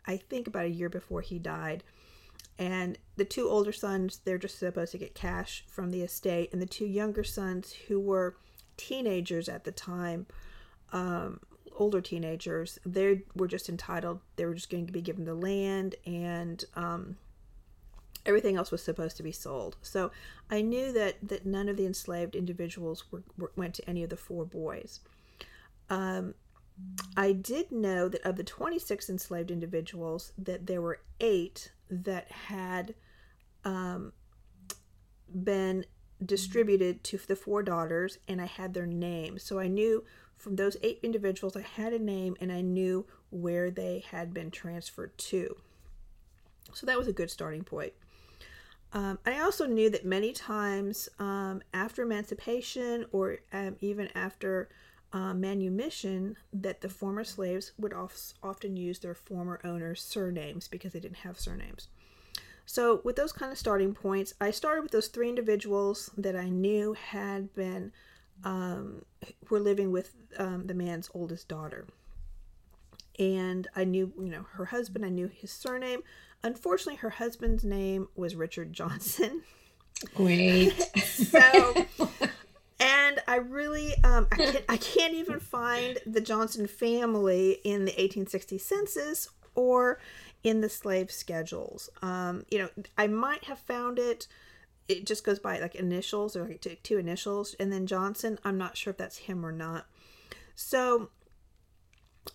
I 0.06 0.16
think, 0.16 0.46
about 0.46 0.64
a 0.64 0.70
year 0.70 0.88
before 0.88 1.20
he 1.20 1.38
died. 1.38 1.84
And 2.58 2.98
the 3.16 3.26
two 3.26 3.48
older 3.48 3.72
sons, 3.72 4.20
they're 4.24 4.38
just 4.38 4.58
supposed 4.58 4.92
to 4.92 4.98
get 4.98 5.14
cash 5.14 5.64
from 5.68 5.90
the 5.90 6.02
estate. 6.02 6.50
And 6.52 6.60
the 6.60 6.66
two 6.66 6.86
younger 6.86 7.22
sons, 7.22 7.72
who 7.72 8.00
were 8.00 8.36
teenagers 8.78 9.48
at 9.48 9.64
the 9.64 9.72
time, 9.72 10.26
um, 10.92 11.40
older 11.76 12.00
teenagers, 12.00 12.78
they 12.86 13.22
were 13.34 13.48
just 13.48 13.68
entitled, 13.68 14.20
they 14.36 14.46
were 14.46 14.54
just 14.54 14.70
going 14.70 14.86
to 14.86 14.92
be 14.92 15.02
given 15.02 15.24
the 15.26 15.34
land 15.34 15.94
and 16.06 16.64
um, 16.74 17.16
everything 18.24 18.56
else 18.56 18.70
was 18.70 18.82
supposed 18.82 19.16
to 19.16 19.22
be 19.22 19.32
sold. 19.32 19.76
So 19.82 20.10
I 20.50 20.62
knew 20.62 20.92
that 20.92 21.16
that 21.28 21.46
none 21.46 21.68
of 21.68 21.76
the 21.76 21.86
enslaved 21.86 22.34
individuals 22.34 23.10
were, 23.10 23.22
were 23.36 23.52
went 23.56 23.74
to 23.74 23.88
any 23.88 24.02
of 24.02 24.10
the 24.10 24.16
four 24.16 24.44
boys. 24.44 25.00
Um, 25.90 26.34
I 27.16 27.32
did 27.32 27.72
know 27.72 28.08
that 28.08 28.22
of 28.22 28.36
the 28.36 28.44
26 28.44 29.10
enslaved 29.10 29.50
individuals, 29.50 30.32
that 30.38 30.66
there 30.66 30.80
were 30.80 31.00
eight 31.20 31.72
that 31.90 32.30
had 32.30 32.94
um, 33.64 34.12
been 35.42 35.84
distributed 36.24 37.04
to 37.04 37.18
the 37.18 37.36
four 37.36 37.62
daughters, 37.62 38.18
and 38.26 38.40
I 38.40 38.46
had 38.46 38.74
their 38.74 38.86
names. 38.86 39.42
So 39.42 39.58
I 39.58 39.68
knew 39.68 40.04
from 40.36 40.56
those 40.56 40.76
eight 40.82 41.00
individuals, 41.02 41.56
I 41.56 41.62
had 41.62 41.92
a 41.92 41.98
name 41.98 42.36
and 42.40 42.52
I 42.52 42.60
knew 42.60 43.06
where 43.30 43.70
they 43.70 44.04
had 44.10 44.32
been 44.32 44.50
transferred 44.50 45.16
to. 45.18 45.56
So 46.72 46.86
that 46.86 46.98
was 46.98 47.08
a 47.08 47.12
good 47.12 47.30
starting 47.30 47.64
point. 47.64 47.92
Um, 48.92 49.18
I 49.26 49.40
also 49.40 49.66
knew 49.66 49.90
that 49.90 50.06
many 50.06 50.32
times 50.32 51.08
um, 51.18 51.62
after 51.74 52.02
emancipation 52.02 53.04
or 53.12 53.38
um, 53.52 53.76
even 53.80 54.08
after 54.14 54.68
uh, 55.12 55.34
manumission, 55.34 56.36
that 56.52 56.80
the 56.80 56.88
former 56.88 57.24
slaves 57.24 57.72
would 57.78 57.92
of- 57.92 58.14
often 58.42 58.76
use 58.76 58.98
their 58.98 59.14
former 59.14 59.60
owners' 59.64 60.02
surnames 60.02 60.68
because 60.68 60.92
they 60.92 61.00
didn't 61.00 61.18
have 61.18 61.38
surnames. 61.38 61.88
So, 62.70 63.00
with 63.02 63.16
those 63.16 63.32
kind 63.32 63.50
of 63.50 63.56
starting 63.56 63.94
points, 63.94 64.34
I 64.42 64.50
started 64.50 64.82
with 64.82 64.90
those 64.90 65.08
three 65.08 65.30
individuals 65.30 66.10
that 66.18 66.36
I 66.36 66.50
knew 66.50 66.92
had 66.92 67.54
been 67.54 67.92
um, 68.44 69.06
were 69.48 69.58
living 69.58 69.90
with 69.90 70.14
um, 70.36 70.66
the 70.66 70.74
man's 70.74 71.08
oldest 71.14 71.48
daughter, 71.48 71.86
and 73.18 73.66
I 73.74 73.84
knew, 73.84 74.12
you 74.18 74.28
know, 74.28 74.44
her 74.52 74.66
husband. 74.66 75.06
I 75.06 75.08
knew 75.08 75.28
his 75.28 75.50
surname. 75.50 76.02
Unfortunately, 76.42 76.96
her 76.96 77.08
husband's 77.08 77.64
name 77.64 78.08
was 78.14 78.36
Richard 78.36 78.74
Johnson. 78.74 79.40
Great. 80.14 80.78
so, 81.06 81.74
and 82.80 83.18
I 83.26 83.36
really, 83.36 83.94
um, 84.04 84.28
I 84.30 84.36
can't, 84.36 84.64
I 84.68 84.76
can't 84.76 85.14
even 85.14 85.40
find 85.40 86.00
the 86.04 86.20
Johnson 86.20 86.66
family 86.66 87.60
in 87.64 87.86
the 87.86 87.92
1860 87.92 88.58
census 88.58 89.30
or 89.54 89.98
in 90.42 90.60
the 90.60 90.68
slave 90.68 91.10
schedules. 91.10 91.90
Um, 92.02 92.44
you 92.50 92.58
know, 92.58 92.68
I 92.96 93.06
might 93.06 93.44
have 93.44 93.58
found 93.58 93.98
it. 93.98 94.26
It 94.88 95.06
just 95.06 95.24
goes 95.24 95.38
by 95.38 95.58
like 95.58 95.74
initials 95.74 96.36
or 96.36 96.46
like 96.46 96.80
two 96.82 96.98
initials, 96.98 97.54
and 97.60 97.72
then 97.72 97.86
Johnson. 97.86 98.38
I'm 98.44 98.58
not 98.58 98.76
sure 98.76 98.92
if 98.92 98.96
that's 98.96 99.18
him 99.18 99.44
or 99.44 99.52
not. 99.52 99.86
So 100.54 101.10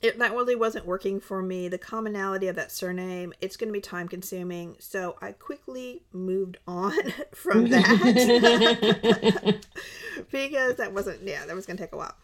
it, 0.02 0.18
that 0.20 0.32
really 0.32 0.56
wasn't 0.56 0.86
working 0.86 1.20
for 1.20 1.42
me. 1.42 1.68
The 1.68 1.78
commonality 1.78 2.48
of 2.48 2.56
that 2.56 2.72
surname, 2.72 3.34
it's 3.42 3.58
going 3.58 3.68
to 3.68 3.74
be 3.74 3.82
time 3.82 4.08
consuming. 4.08 4.76
So 4.80 5.18
I 5.22 5.32
quickly 5.34 6.04
moved 6.12 6.58
on 6.68 6.94
from 7.34 7.68
that 7.70 9.66
because 10.32 10.76
that 10.76 10.94
wasn't, 10.94 11.24
yeah, 11.24 11.46
that 11.46 11.56
was 11.56 11.66
going 11.66 11.78
to 11.78 11.84
take 11.84 11.94
a 11.94 11.98
while. 11.98 12.16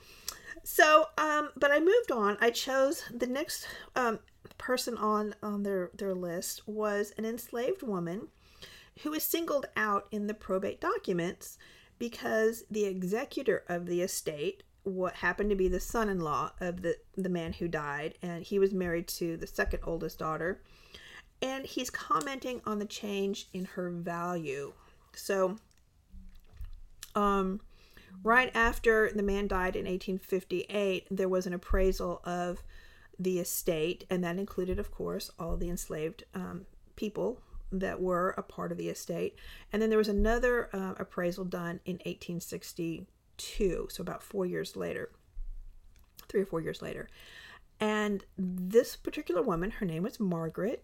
So, 0.64 1.06
um, 1.18 1.50
but 1.56 1.72
I 1.72 1.80
moved 1.80 2.12
on. 2.12 2.38
I 2.42 2.52
chose 2.52 3.04
the 3.14 3.28
next 3.28 3.68
um, 3.96 4.20
person 4.60 4.96
on 4.98 5.34
on 5.42 5.64
their 5.64 5.90
their 5.96 6.14
list 6.14 6.68
was 6.68 7.12
an 7.18 7.26
enslaved 7.26 7.82
woman 7.82 8.28
who 9.02 9.12
was 9.12 9.24
singled 9.24 9.66
out 9.76 10.08
in 10.12 10.28
the 10.28 10.34
probate 10.34 10.80
documents 10.80 11.58
because 11.98 12.64
the 12.70 12.86
executor 12.86 13.64
of 13.68 13.88
the 13.88 14.02
estate 14.02 14.62
what 14.84 15.16
happened 15.16 15.50
to 15.50 15.56
be 15.56 15.68
the 15.68 15.80
son-in-law 15.80 16.52
of 16.60 16.82
the 16.82 16.96
the 17.18 17.30
man 17.30 17.54
who 17.54 17.68
died 17.68 18.16
and 18.22 18.44
he 18.44 18.60
was 18.60 18.74
married 18.74 19.08
to 19.08 19.38
the 19.38 19.48
second 19.48 19.80
oldest 19.84 20.20
daughter 20.20 20.62
and 21.42 21.66
he's 21.66 21.90
commenting 21.90 22.62
on 22.66 22.80
the 22.80 22.86
change 22.86 23.48
in 23.54 23.66
her 23.66 23.90
value. 23.90 24.74
So 25.14 25.58
um 27.16 27.62
right 28.24 28.52
after 28.54 29.12
the 29.14 29.24
man 29.24 29.48
died 29.48 29.76
in 29.76 29.86
1858 29.86 31.08
there 31.10 31.30
was 31.30 31.46
an 31.48 31.54
appraisal 31.54 32.22
of 32.24 32.62
the 33.20 33.40
estate 33.40 34.06
and 34.10 34.24
that 34.24 34.38
included 34.38 34.80
of 34.80 34.92
course 34.92 35.30
all 35.38 35.58
the 35.58 35.70
enslaved 35.70 36.24
um, 36.34 36.66
people 36.96 37.42
that 37.72 38.02
were 38.02 38.34
a 38.38 38.42
part 38.42 38.72
of 38.72 38.78
the 38.78 38.90
estate 38.90 39.36
and 39.72 39.82
then 39.82 39.90
there 39.90 39.98
was 39.98 40.08
another 40.08 40.70
uh, 40.74 40.94
appraisal 40.98 41.46
done 41.46 41.80
in 41.86 41.96
1862, 42.06 43.88
so 43.92 44.02
about 44.02 44.24
four 44.24 44.46
years 44.46 44.76
later, 44.76 45.12
three 46.28 46.42
or 46.42 46.46
four 46.46 46.62
years 46.62 46.82
later. 46.82 47.08
And 47.80 48.26
this 48.38 48.96
particular 48.96 49.42
woman, 49.42 49.72
her 49.72 49.86
name 49.86 50.04
was 50.04 50.20
Margaret, 50.20 50.84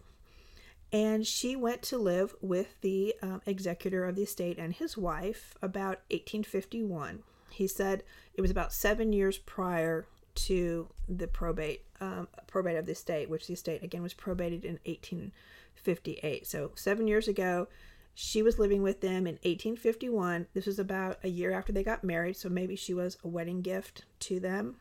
and 0.92 1.26
she 1.26 1.56
went 1.56 1.82
to 1.82 1.98
live 1.98 2.34
with 2.40 2.80
the 2.80 3.14
um, 3.20 3.42
executor 3.44 4.04
of 4.04 4.16
the 4.16 4.22
estate 4.22 4.58
and 4.58 4.72
his 4.72 4.96
wife 4.96 5.54
about 5.60 6.02
1851. 6.10 7.22
He 7.50 7.66
said 7.66 8.02
it 8.34 8.40
was 8.40 8.50
about 8.50 8.72
seven 8.72 9.12
years 9.12 9.38
prior 9.38 10.06
to 10.34 10.88
the 11.08 11.26
probate 11.26 11.84
um, 12.00 12.28
probate 12.46 12.76
of 12.76 12.86
the 12.86 12.92
estate, 12.92 13.30
which 13.30 13.46
the 13.46 13.54
estate 13.54 13.82
again 13.82 14.02
was 14.02 14.14
probated 14.14 14.64
in 14.64 14.78
1858. 14.84 16.46
So 16.46 16.72
seven 16.74 17.06
years 17.06 17.28
ago, 17.28 17.68
she 18.14 18.42
was 18.42 18.58
living 18.58 18.82
with 18.82 19.00
them 19.00 19.26
in 19.26 19.34
1851. 19.34 20.46
This 20.54 20.66
was 20.66 20.78
about 20.78 21.18
a 21.22 21.28
year 21.28 21.52
after 21.52 21.72
they 21.72 21.84
got 21.84 22.02
married, 22.02 22.36
so 22.36 22.48
maybe 22.48 22.76
she 22.76 22.94
was 22.94 23.18
a 23.24 23.28
wedding 23.28 23.62
gift 23.62 24.04
to 24.20 24.40
them. 24.40 24.76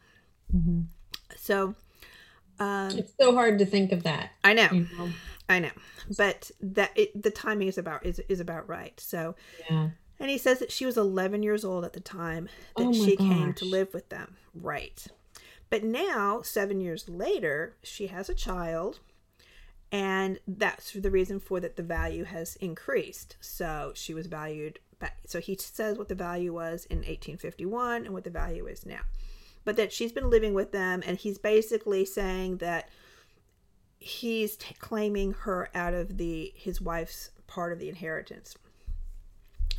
Mm-hmm. 0.53 0.81
So 1.35 1.75
um, 2.59 2.97
it's 2.97 3.13
so 3.19 3.33
hard 3.33 3.59
to 3.59 3.65
think 3.65 3.91
of 3.91 4.03
that. 4.03 4.31
I 4.43 4.53
know, 4.53 4.69
you 4.71 4.87
know? 4.97 5.09
I 5.49 5.59
know, 5.59 5.71
but 6.17 6.49
that 6.61 6.91
it, 6.95 7.21
the 7.21 7.31
timing 7.31 7.67
is 7.67 7.77
about 7.77 8.05
is 8.05 8.19
is 8.29 8.39
about 8.39 8.67
right. 8.67 8.99
So 8.99 9.35
yeah. 9.69 9.89
And 10.17 10.29
he 10.29 10.37
says 10.37 10.59
that 10.59 10.71
she 10.71 10.85
was 10.85 10.95
11 10.95 11.43
years 11.43 11.65
old 11.65 11.83
at 11.83 11.91
the 11.91 11.99
time 11.99 12.47
that 12.77 12.87
Oh 12.87 12.93
she 12.93 13.17
came 13.17 13.53
to 13.55 13.65
live 13.65 13.93
with 13.93 14.07
them. 14.07 14.37
Right. 14.53 15.05
But 15.69 15.83
now, 15.83 16.41
seven 16.41 16.79
years 16.79 17.09
later, 17.09 17.75
she 17.83 18.07
has 18.07 18.29
a 18.29 18.35
child, 18.35 18.99
and 19.91 20.39
that's 20.47 20.91
the 20.93 21.11
reason 21.11 21.39
for 21.39 21.59
that 21.59 21.75
the 21.75 21.83
value 21.83 22.23
has 22.23 22.55
increased. 22.57 23.37
So 23.41 23.91
she 23.95 24.13
was 24.13 24.27
valued. 24.27 24.79
So 25.25 25.39
he 25.39 25.55
says 25.55 25.97
what 25.97 26.09
the 26.09 26.15
value 26.15 26.53
was 26.53 26.85
in 26.85 26.99
1851 26.99 28.05
and 28.05 28.13
what 28.13 28.23
the 28.23 28.29
value 28.29 28.65
is 28.67 28.85
now. 28.85 29.01
But 29.63 29.75
that 29.77 29.91
she's 29.91 30.11
been 30.11 30.29
living 30.29 30.53
with 30.53 30.71
them, 30.71 31.01
and 31.05 31.17
he's 31.17 31.37
basically 31.37 32.05
saying 32.05 32.57
that 32.57 32.89
he's 33.97 34.57
t- 34.57 34.75
claiming 34.77 35.33
her 35.33 35.69
out 35.73 35.93
of 35.93 36.17
the 36.17 36.53
his 36.55 36.79
wife's 36.79 37.31
part 37.47 37.73
of 37.73 37.79
the 37.79 37.89
inheritance. 37.89 38.55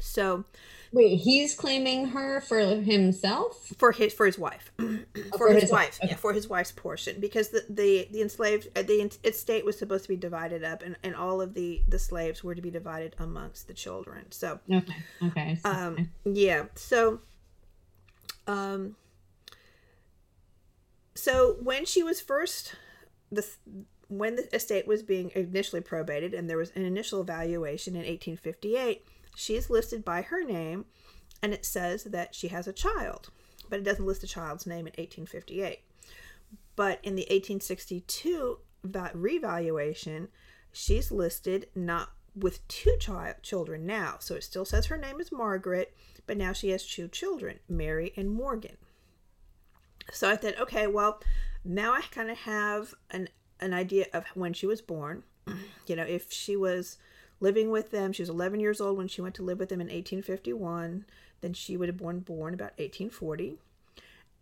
So 0.00 0.44
Wait, 0.92 1.16
he's 1.16 1.54
claiming 1.54 2.06
her 2.08 2.40
for 2.40 2.58
himself? 2.58 3.66
for 3.76 3.92
his 3.92 4.14
for 4.14 4.24
his 4.24 4.38
wife 4.38 4.72
for, 4.78 5.36
for 5.36 5.52
his, 5.52 5.64
his 5.64 5.72
wife 5.72 5.98
okay. 6.00 6.12
yeah 6.12 6.16
for 6.16 6.32
his 6.32 6.48
wife's 6.48 6.72
portion 6.72 7.20
because 7.20 7.48
the 7.48 7.64
the, 7.68 8.08
the 8.12 8.22
enslaved 8.22 8.68
uh, 8.76 8.82
the 8.82 9.10
estate 9.24 9.64
was 9.64 9.78
supposed 9.78 10.04
to 10.04 10.08
be 10.08 10.16
divided 10.16 10.64
up 10.64 10.82
and, 10.82 10.96
and 11.02 11.14
all 11.14 11.40
of 11.40 11.54
the 11.54 11.82
the 11.88 11.98
slaves 11.98 12.42
were 12.42 12.54
to 12.54 12.62
be 12.62 12.70
divided 12.70 13.14
amongst 13.18 13.66
the 13.68 13.74
children 13.74 14.24
so 14.30 14.58
Okay. 14.72 14.94
Okay. 15.22 15.58
um 15.64 16.08
yeah 16.24 16.64
so 16.74 17.20
um 18.46 18.96
so 21.14 21.56
when 21.62 21.84
she 21.84 22.02
was 22.02 22.20
first 22.20 22.74
the 23.30 23.46
when 24.08 24.36
the 24.36 24.54
estate 24.54 24.86
was 24.86 25.02
being 25.02 25.32
initially 25.34 25.82
probated 25.82 26.32
and 26.32 26.48
there 26.48 26.56
was 26.56 26.70
an 26.76 26.84
initial 26.84 27.20
evaluation 27.20 27.94
in 27.94 28.00
1858 28.00 29.06
she's 29.36 29.70
listed 29.70 30.04
by 30.04 30.22
her 30.22 30.42
name 30.42 30.84
and 31.42 31.52
it 31.52 31.64
says 31.64 32.04
that 32.04 32.34
she 32.34 32.48
has 32.48 32.66
a 32.66 32.72
child 32.72 33.30
but 33.68 33.78
it 33.78 33.84
doesn't 33.84 34.06
list 34.06 34.22
the 34.22 34.26
child's 34.26 34.66
name 34.66 34.86
in 34.86 34.92
1858 34.96 35.80
but 36.74 36.98
in 37.02 37.14
the 37.14 37.22
1862 37.22 38.58
va- 38.84 39.10
revaluation 39.14 40.28
she's 40.72 41.12
listed 41.12 41.66
not 41.74 42.10
with 42.36 42.66
two 42.68 42.94
child 43.00 43.36
children 43.42 43.86
now. 43.86 44.16
So 44.18 44.34
it 44.34 44.44
still 44.44 44.66
says 44.66 44.86
her 44.86 44.98
name 44.98 45.20
is 45.20 45.32
margaret 45.32 45.96
but 46.26 46.36
now 46.36 46.52
she 46.52 46.70
has 46.70 46.86
two 46.86 47.08
children 47.08 47.58
mary 47.68 48.12
and 48.16 48.30
morgan. 48.30 48.76
So 50.12 50.30
I 50.30 50.36
thought, 50.36 50.60
okay, 50.60 50.86
well, 50.86 51.20
now 51.64 51.92
I 51.92 52.02
kind 52.10 52.30
of 52.30 52.38
have 52.38 52.94
an 53.10 53.28
an 53.58 53.72
idea 53.72 54.06
of 54.12 54.26
when 54.34 54.52
she 54.52 54.66
was 54.66 54.82
born. 54.82 55.24
You 55.86 55.94
know, 55.94 56.02
if 56.02 56.32
she 56.32 56.56
was 56.56 56.98
living 57.40 57.70
with 57.70 57.90
them, 57.90 58.12
she 58.12 58.22
was 58.22 58.28
11 58.28 58.60
years 58.60 58.80
old 58.80 58.96
when 58.96 59.08
she 59.08 59.20
went 59.20 59.34
to 59.36 59.42
live 59.42 59.58
with 59.58 59.68
them 59.68 59.80
in 59.80 59.86
1851, 59.86 61.04
then 61.40 61.52
she 61.52 61.76
would 61.76 61.88
have 61.88 61.98
been 61.98 62.20
born 62.20 62.54
about 62.54 62.78
1840. 62.78 63.58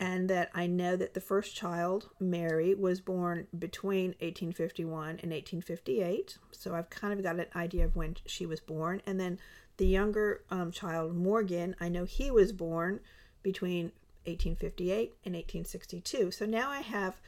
And 0.01 0.29
that 0.29 0.51
I 0.53 0.67
know 0.67 0.97
that 0.97 1.15
the 1.15 1.21
first 1.21 1.55
child, 1.55 2.09
Mary, 2.19 2.75
was 2.75 3.01
born 3.01 3.47
between 3.57 4.09
1851 4.21 5.09
and 5.23 5.31
1858. 5.31 6.39
So 6.51 6.75
I've 6.75 6.91
kind 6.91 7.13
of 7.13 7.23
got 7.23 7.39
an 7.39 7.47
idea 7.55 7.85
of 7.85 7.95
when 7.95 8.17
she 8.27 8.45
was 8.45 8.59
born. 8.59 9.03
And 9.07 9.21
then 9.21 9.39
the 9.77 9.87
younger 9.87 10.43
um, 10.51 10.73
child, 10.73 11.15
Morgan, 11.15 11.77
I 11.81 11.89
know 11.89 12.05
he 12.05 12.31
was 12.31 12.53
born 12.53 13.01
between 13.43 13.93
1858 14.27 15.15
and 15.25 15.35
1862. 15.35 16.33
So 16.33 16.45
now 16.45 16.71
I 16.71 16.81
have 16.81 17.21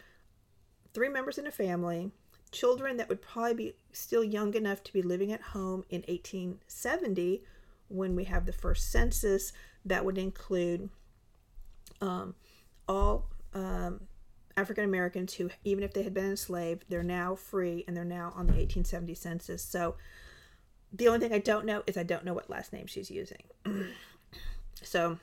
three 0.92 1.08
members 1.08 1.38
in 1.38 1.46
a 1.46 1.52
family, 1.52 2.10
children 2.50 2.96
that 2.96 3.08
would 3.08 3.20
probably 3.20 3.54
be 3.54 3.74
still 3.96 4.24
young 4.24 4.54
enough 4.54 4.82
to 4.84 4.92
be 4.92 5.02
living 5.02 5.32
at 5.32 5.40
home 5.40 5.84
in 5.90 6.02
1870 6.02 7.42
when 7.88 8.14
we 8.14 8.24
have 8.24 8.46
the 8.46 8.52
first 8.52 8.90
census. 8.90 9.52
That 9.84 10.04
would 10.04 10.18
include 10.18 10.88
um, 12.00 12.34
all 12.88 13.30
um, 13.54 14.02
African 14.56 14.84
Americans 14.84 15.34
who, 15.34 15.50
even 15.64 15.84
if 15.84 15.92
they 15.92 16.02
had 16.02 16.14
been 16.14 16.26
enslaved, 16.30 16.84
they're 16.88 17.02
now 17.02 17.34
free 17.34 17.84
and 17.86 17.96
they're 17.96 18.04
now 18.04 18.32
on 18.34 18.46
the 18.46 18.52
1870 18.52 19.14
census. 19.14 19.62
So 19.62 19.96
the 20.92 21.08
only 21.08 21.20
thing 21.20 21.32
I 21.32 21.38
don't 21.38 21.66
know 21.66 21.82
is 21.86 21.96
I 21.96 22.02
don't 22.02 22.24
know 22.24 22.34
what 22.34 22.50
last 22.50 22.72
name 22.72 22.86
she's 22.86 23.10
using. 23.10 23.44
so 24.82 25.18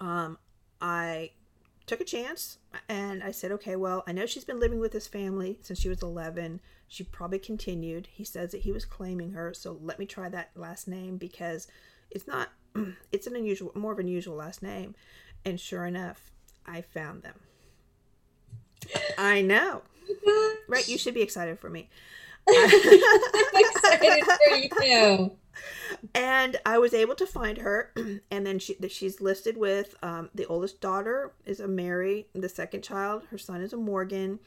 um, 0.00 0.38
I 0.80 1.30
took 1.88 2.00
a 2.00 2.04
chance 2.04 2.58
and 2.88 3.22
I 3.22 3.32
said, 3.32 3.50
okay, 3.52 3.74
well, 3.74 4.04
I 4.06 4.12
know 4.12 4.26
she's 4.26 4.44
been 4.44 4.60
living 4.60 4.78
with 4.78 4.92
this 4.92 5.08
family 5.08 5.58
since 5.62 5.80
she 5.80 5.88
was 5.88 6.02
11. 6.02 6.60
She 6.86 7.02
probably 7.02 7.38
continued. 7.38 8.08
He 8.10 8.24
says 8.24 8.52
that 8.52 8.60
he 8.60 8.72
was 8.72 8.84
claiming 8.84 9.32
her, 9.32 9.52
so 9.54 9.78
let 9.82 9.98
me 9.98 10.06
try 10.06 10.28
that 10.28 10.50
last 10.54 10.86
name 10.86 11.16
because 11.16 11.66
it's 12.10 12.26
not, 12.26 12.50
it's 13.12 13.26
an 13.26 13.34
unusual, 13.34 13.72
more 13.74 13.92
of 13.92 13.98
an 13.98 14.06
unusual 14.06 14.36
last 14.36 14.62
name. 14.62 14.94
And 15.44 15.58
sure 15.58 15.86
enough, 15.86 16.30
I 16.66 16.82
found 16.82 17.22
them. 17.22 17.40
I 19.16 19.42
know. 19.42 19.82
Right? 20.68 20.86
You 20.88 20.98
should 20.98 21.14
be 21.14 21.22
excited 21.22 21.58
for 21.58 21.70
me. 21.70 21.88
I'm 22.48 22.70
excited 23.54 24.24
for 24.72 24.82
you. 24.84 25.32
And 26.14 26.56
I 26.64 26.78
was 26.78 26.94
able 26.94 27.14
to 27.16 27.26
find 27.26 27.58
her, 27.58 27.92
and 28.30 28.46
then 28.46 28.58
she 28.58 28.76
she's 28.88 29.20
listed 29.20 29.56
with 29.56 29.94
um, 30.02 30.30
the 30.34 30.46
oldest 30.46 30.80
daughter 30.80 31.32
is 31.44 31.60
a 31.60 31.68
Mary, 31.68 32.26
the 32.34 32.48
second 32.48 32.82
child, 32.82 33.24
her 33.30 33.38
son 33.38 33.60
is 33.60 33.72
a 33.72 33.76
Morgan, 33.76 34.38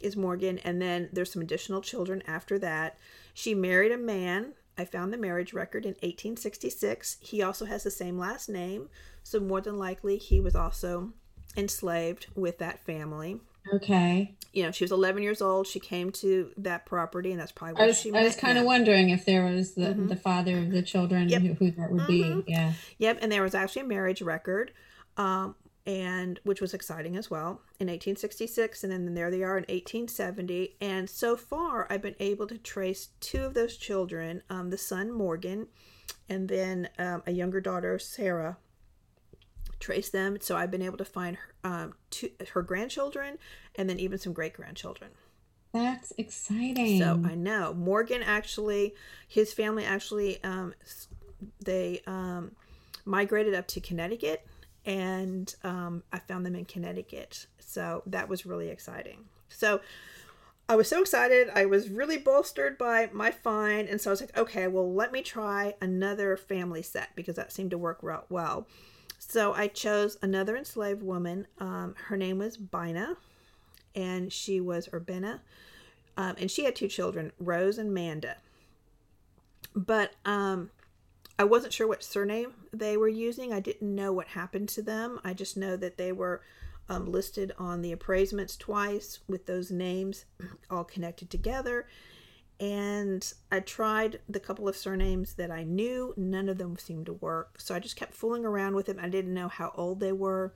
is 0.00 0.16
Morgan, 0.16 0.58
and 0.58 0.80
then 0.80 1.08
there's 1.12 1.32
some 1.32 1.42
additional 1.42 1.80
children 1.80 2.22
after 2.26 2.58
that. 2.58 2.98
She 3.34 3.54
married 3.54 3.92
a 3.92 3.98
man. 3.98 4.52
I 4.78 4.84
found 4.84 5.12
the 5.12 5.18
marriage 5.18 5.54
record 5.54 5.84
in 5.86 5.92
1866. 5.92 7.16
He 7.20 7.42
also 7.42 7.64
has 7.64 7.82
the 7.82 7.90
same 7.90 8.18
last 8.18 8.48
name, 8.48 8.88
so 9.22 9.40
more 9.40 9.60
than 9.60 9.78
likely 9.78 10.18
he 10.18 10.40
was 10.40 10.54
also 10.54 11.12
enslaved 11.56 12.26
with 12.34 12.58
that 12.58 12.84
family. 12.84 13.40
Okay. 13.74 14.34
You 14.52 14.62
know, 14.62 14.70
she 14.70 14.84
was 14.84 14.92
11 14.92 15.22
years 15.22 15.42
old. 15.42 15.66
She 15.66 15.80
came 15.80 16.10
to 16.12 16.50
that 16.56 16.86
property, 16.86 17.30
and 17.30 17.40
that's 17.40 17.52
probably 17.52 17.74
I 17.76 17.78
where 17.80 17.86
was, 17.88 18.00
she 18.00 18.12
I 18.14 18.22
was 18.22 18.36
kind 18.36 18.56
of 18.56 18.64
wondering 18.64 19.10
if 19.10 19.24
there 19.26 19.44
was 19.44 19.74
the, 19.74 19.88
Mhm. 19.88 20.08
the 20.08 20.16
father 20.16 20.58
of 20.58 20.70
the 20.70 20.82
children, 20.82 21.28
Yep. 21.28 21.42
who, 21.42 21.54
who 21.54 21.70
that 21.72 21.90
would 21.90 22.02
Mhm. 22.02 22.06
be. 22.06 22.44
Yeah. 22.52 22.72
Yep, 22.98 23.18
and 23.20 23.30
there 23.30 23.42
was 23.42 23.54
actually 23.54 23.82
a 23.82 23.86
marriage 23.86 24.22
record, 24.22 24.72
um, 25.18 25.56
and 25.84 26.40
which 26.44 26.60
was 26.60 26.72
exciting 26.74 27.16
as 27.16 27.30
well 27.30 27.60
in 27.78 27.88
1866, 27.90 28.82
and 28.82 28.90
then 28.92 29.14
there 29.14 29.30
they 29.30 29.42
are 29.42 29.58
in 29.58 29.64
1870. 29.68 30.76
And 30.80 31.08
so 31.10 31.36
far, 31.36 31.86
I've 31.90 32.02
been 32.02 32.16
able 32.18 32.46
to 32.46 32.56
trace 32.58 33.10
two 33.20 33.42
of 33.44 33.52
those 33.54 33.76
children: 33.76 34.42
um, 34.48 34.70
the 34.70 34.78
son 34.78 35.12
Morgan, 35.12 35.68
and 36.28 36.48
then 36.48 36.88
um, 36.98 37.22
a 37.26 37.32
younger 37.32 37.60
daughter 37.60 37.98
Sarah. 37.98 38.56
Trace 39.78 40.10
them, 40.10 40.38
so 40.40 40.56
I've 40.56 40.70
been 40.70 40.82
able 40.82 40.98
to 40.98 41.04
find 41.04 41.36
her, 41.36 41.54
um, 41.64 41.94
two, 42.10 42.30
her 42.52 42.62
grandchildren, 42.62 43.38
and 43.74 43.88
then 43.88 43.98
even 43.98 44.18
some 44.18 44.32
great 44.32 44.54
grandchildren. 44.54 45.10
That's 45.72 46.12
exciting. 46.16 46.98
So 46.98 47.20
I 47.24 47.34
know 47.34 47.74
Morgan 47.74 48.22
actually, 48.22 48.94
his 49.28 49.52
family 49.52 49.84
actually, 49.84 50.42
um, 50.42 50.74
they 51.62 52.00
um, 52.06 52.52
migrated 53.04 53.54
up 53.54 53.66
to 53.68 53.80
Connecticut, 53.80 54.46
and 54.86 55.54
um, 55.64 56.02
I 56.12 56.20
found 56.20 56.46
them 56.46 56.54
in 56.54 56.64
Connecticut. 56.64 57.46
So 57.58 58.02
that 58.06 58.28
was 58.28 58.46
really 58.46 58.68
exciting. 58.68 59.24
So 59.48 59.80
I 60.68 60.76
was 60.76 60.88
so 60.88 61.00
excited. 61.00 61.50
I 61.54 61.66
was 61.66 61.90
really 61.90 62.16
bolstered 62.16 62.78
by 62.78 63.08
my 63.12 63.30
find, 63.30 63.88
and 63.88 64.00
so 64.00 64.10
I 64.10 64.12
was 64.12 64.20
like, 64.20 64.36
okay, 64.36 64.66
well, 64.66 64.92
let 64.92 65.12
me 65.12 65.22
try 65.22 65.74
another 65.80 66.36
family 66.36 66.82
set 66.82 67.10
because 67.14 67.36
that 67.36 67.52
seemed 67.52 67.70
to 67.72 67.78
work 67.78 68.02
well. 68.30 68.66
So 69.18 69.54
I 69.54 69.68
chose 69.68 70.18
another 70.22 70.56
enslaved 70.56 71.02
woman. 71.02 71.46
Um, 71.58 71.94
her 72.06 72.16
name 72.16 72.38
was 72.38 72.56
Bina, 72.56 73.16
and 73.94 74.32
she 74.32 74.60
was 74.60 74.88
Urbina 74.88 75.40
um, 76.16 76.34
and 76.38 76.50
she 76.50 76.64
had 76.64 76.74
two 76.74 76.88
children, 76.88 77.32
Rose 77.38 77.78
and 77.78 77.92
Manda. 77.92 78.36
But 79.74 80.12
um, 80.24 80.70
I 81.38 81.44
wasn't 81.44 81.74
sure 81.74 81.86
what 81.86 82.02
surname 82.02 82.54
they 82.72 82.96
were 82.96 83.08
using. 83.08 83.52
I 83.52 83.60
didn't 83.60 83.94
know 83.94 84.12
what 84.12 84.28
happened 84.28 84.68
to 84.70 84.82
them. 84.82 85.20
I 85.24 85.34
just 85.34 85.56
know 85.56 85.76
that 85.76 85.98
they 85.98 86.12
were 86.12 86.40
um, 86.88 87.10
listed 87.10 87.52
on 87.58 87.82
the 87.82 87.92
appraisements 87.92 88.56
twice 88.56 89.20
with 89.28 89.46
those 89.46 89.70
names 89.70 90.24
all 90.70 90.84
connected 90.84 91.28
together. 91.28 91.86
And 92.58 93.30
I 93.52 93.60
tried 93.60 94.20
the 94.28 94.40
couple 94.40 94.66
of 94.68 94.76
surnames 94.76 95.34
that 95.34 95.50
I 95.50 95.62
knew. 95.64 96.14
None 96.16 96.48
of 96.48 96.56
them 96.58 96.76
seemed 96.78 97.06
to 97.06 97.12
work. 97.12 97.60
So 97.60 97.74
I 97.74 97.78
just 97.80 97.96
kept 97.96 98.14
fooling 98.14 98.44
around 98.46 98.74
with 98.74 98.86
them. 98.86 98.98
I 99.00 99.08
didn't 99.10 99.34
know 99.34 99.48
how 99.48 99.72
old 99.76 100.00
they 100.00 100.12
were. 100.12 100.54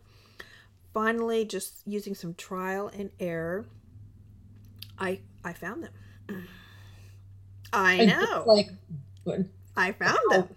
Finally, 0.94 1.44
just 1.44 1.82
using 1.86 2.14
some 2.14 2.34
trial 2.34 2.88
and 2.88 3.10
error, 3.20 3.66
I 4.98 5.20
I 5.44 5.52
found 5.52 5.84
them. 5.84 5.92
I 7.72 8.04
know. 8.06 8.44
it's 8.46 8.70
Like. 9.26 9.46
I 9.76 9.92
found 9.92 10.18
them. 10.30 10.48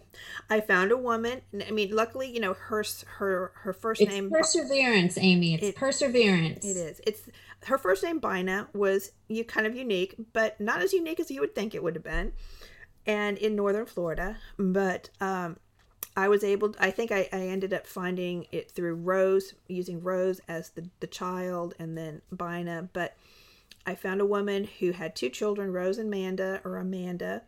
I 0.49 0.59
found 0.61 0.91
a 0.91 0.97
woman. 0.97 1.41
I 1.67 1.71
mean, 1.71 1.95
luckily, 1.95 2.29
you 2.31 2.39
know, 2.39 2.53
her 2.53 2.83
her 3.17 3.51
her 3.55 3.73
first 3.73 4.01
it's 4.01 4.11
name. 4.11 4.31
Uh, 4.33 4.37
perseverance, 4.37 5.17
Amy. 5.17 5.53
It's 5.55 5.63
It- 5.63 5.75
perseverance. 5.75 6.65
It 6.65 6.77
is. 6.77 7.01
It's 7.05 7.21
her 7.65 7.77
first 7.77 8.03
name. 8.03 8.19
Bina 8.19 8.67
was 8.73 9.11
you 9.27 9.43
kind 9.43 9.67
of 9.67 9.75
unique, 9.75 10.15
but 10.33 10.59
not 10.59 10.81
as 10.81 10.93
unique 10.93 11.19
as 11.19 11.31
you 11.31 11.41
would 11.41 11.55
think 11.55 11.73
it 11.73 11.83
would 11.83 11.95
have 11.95 12.03
been, 12.03 12.33
and 13.05 13.37
in 13.37 13.55
northern 13.55 13.85
Florida. 13.85 14.37
But 14.57 15.09
um, 15.21 15.57
I 16.15 16.27
was 16.27 16.43
able. 16.43 16.75
I 16.79 16.91
think 16.91 17.11
I, 17.11 17.27
I 17.33 17.47
ended 17.47 17.73
up 17.73 17.87
finding 17.87 18.47
it 18.51 18.71
through 18.71 18.95
Rose, 18.95 19.53
using 19.67 20.01
Rose 20.01 20.39
as 20.47 20.69
the 20.71 20.89
the 20.99 21.07
child, 21.07 21.73
and 21.79 21.97
then 21.97 22.21
Bina. 22.35 22.89
But 22.93 23.17
I 23.85 23.95
found 23.95 24.21
a 24.21 24.25
woman 24.25 24.67
who 24.79 24.91
had 24.91 25.15
two 25.15 25.29
children, 25.29 25.71
Rose 25.71 25.97
and 25.97 26.07
Amanda, 26.07 26.61
or 26.63 26.77
Amanda. 26.77 27.43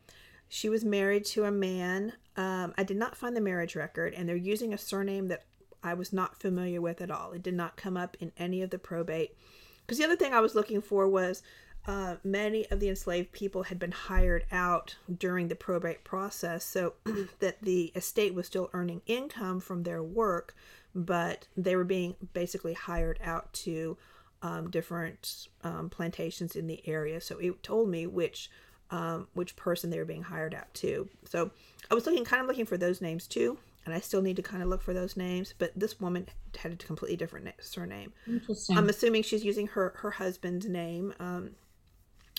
She 0.48 0.70
was 0.70 0.84
married 0.84 1.26
to 1.26 1.46
a 1.46 1.52
man. 1.52 2.14
Um, 2.38 2.74
I 2.78 2.84
did 2.84 2.98
not 2.98 3.16
find 3.16 3.36
the 3.36 3.42
marriage 3.42 3.76
record, 3.76 4.14
and 4.14 4.28
they're 4.28 4.36
using 4.36 4.74
a 4.74 4.78
surname 4.78 5.28
that 5.30 5.46
I 5.84 5.94
was 5.94 6.12
not 6.12 6.40
familiar 6.40 6.82
with 6.82 7.02
at 7.02 7.12
all. 7.12 7.32
It 7.32 7.44
did 7.44 7.54
not 7.54 7.78
come 7.78 7.96
up 7.96 8.18
in 8.20 8.32
any 8.38 8.62
of 8.62 8.72
the 8.72 8.80
probate. 8.80 9.38
Because 9.86 9.98
the 9.98 10.06
other 10.06 10.16
thing 10.16 10.34
I 10.34 10.40
was 10.40 10.56
looking 10.56 10.82
for 10.82 11.08
was 11.08 11.44
uh, 11.88 12.16
many 12.24 12.66
of 12.72 12.80
the 12.80 12.90
enslaved 12.90 13.32
people 13.32 13.64
had 13.64 13.78
been 13.78 13.92
hired 13.92 14.46
out 14.52 14.96
during 15.20 15.48
the 15.48 15.56
probate 15.56 16.04
process, 16.04 16.64
so 16.64 16.94
that 17.40 17.62
the 17.62 17.92
estate 17.96 18.34
was 18.34 18.48
still 18.48 18.70
earning 18.74 19.02
income 19.06 19.60
from 19.60 19.84
their 19.84 20.02
work, 20.02 20.56
but 20.96 21.48
they 21.56 21.76
were 21.76 21.84
being 21.84 22.16
basically 22.34 22.74
hired 22.74 23.20
out 23.24 23.54
to 23.54 23.98
um, 24.42 24.70
different 24.70 25.48
um, 25.64 25.90
plantations 25.90 26.56
in 26.56 26.68
the 26.68 26.82
area. 26.88 27.22
So 27.22 27.38
it 27.38 27.62
told 27.62 27.90
me 27.90 28.08
which 28.08 28.50
um, 28.92 29.28
which 29.34 29.56
person 29.56 29.90
they 29.90 29.98
were 29.98 30.06
being 30.06 30.24
hired 30.24 30.54
out 30.54 30.72
to. 30.76 31.10
So 31.26 31.50
I 31.90 31.96
was 31.96 32.06
looking, 32.06 32.24
kind 32.24 32.42
of 32.42 32.48
looking 32.48 32.66
for 32.68 32.78
those 32.78 33.02
names 33.02 33.26
too, 33.28 33.58
and 33.86 33.94
I 33.94 34.00
still 34.00 34.22
need 34.22 34.36
to 34.38 34.42
kind 34.42 34.64
of 34.64 34.70
look 34.70 34.82
for 34.82 34.94
those 34.94 35.16
names. 35.16 35.54
But 35.58 35.72
this 35.76 36.00
woman 36.00 36.28
had 36.58 36.74
a 36.74 36.76
completely 36.76 37.18
different 37.18 37.50
surname. 37.60 38.14
Interesting. 38.28 38.78
I'm 38.78 38.90
assuming 38.90 39.24
she's 39.24 39.46
using 39.46 39.68
her 39.68 39.94
her 39.98 40.12
husband's 40.12 40.68
name 40.68 41.14
um, 41.20 41.52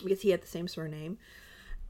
because 0.02 0.22
he 0.22 0.30
had 0.30 0.42
the 0.42 0.48
same 0.48 0.68
surname. 0.68 1.18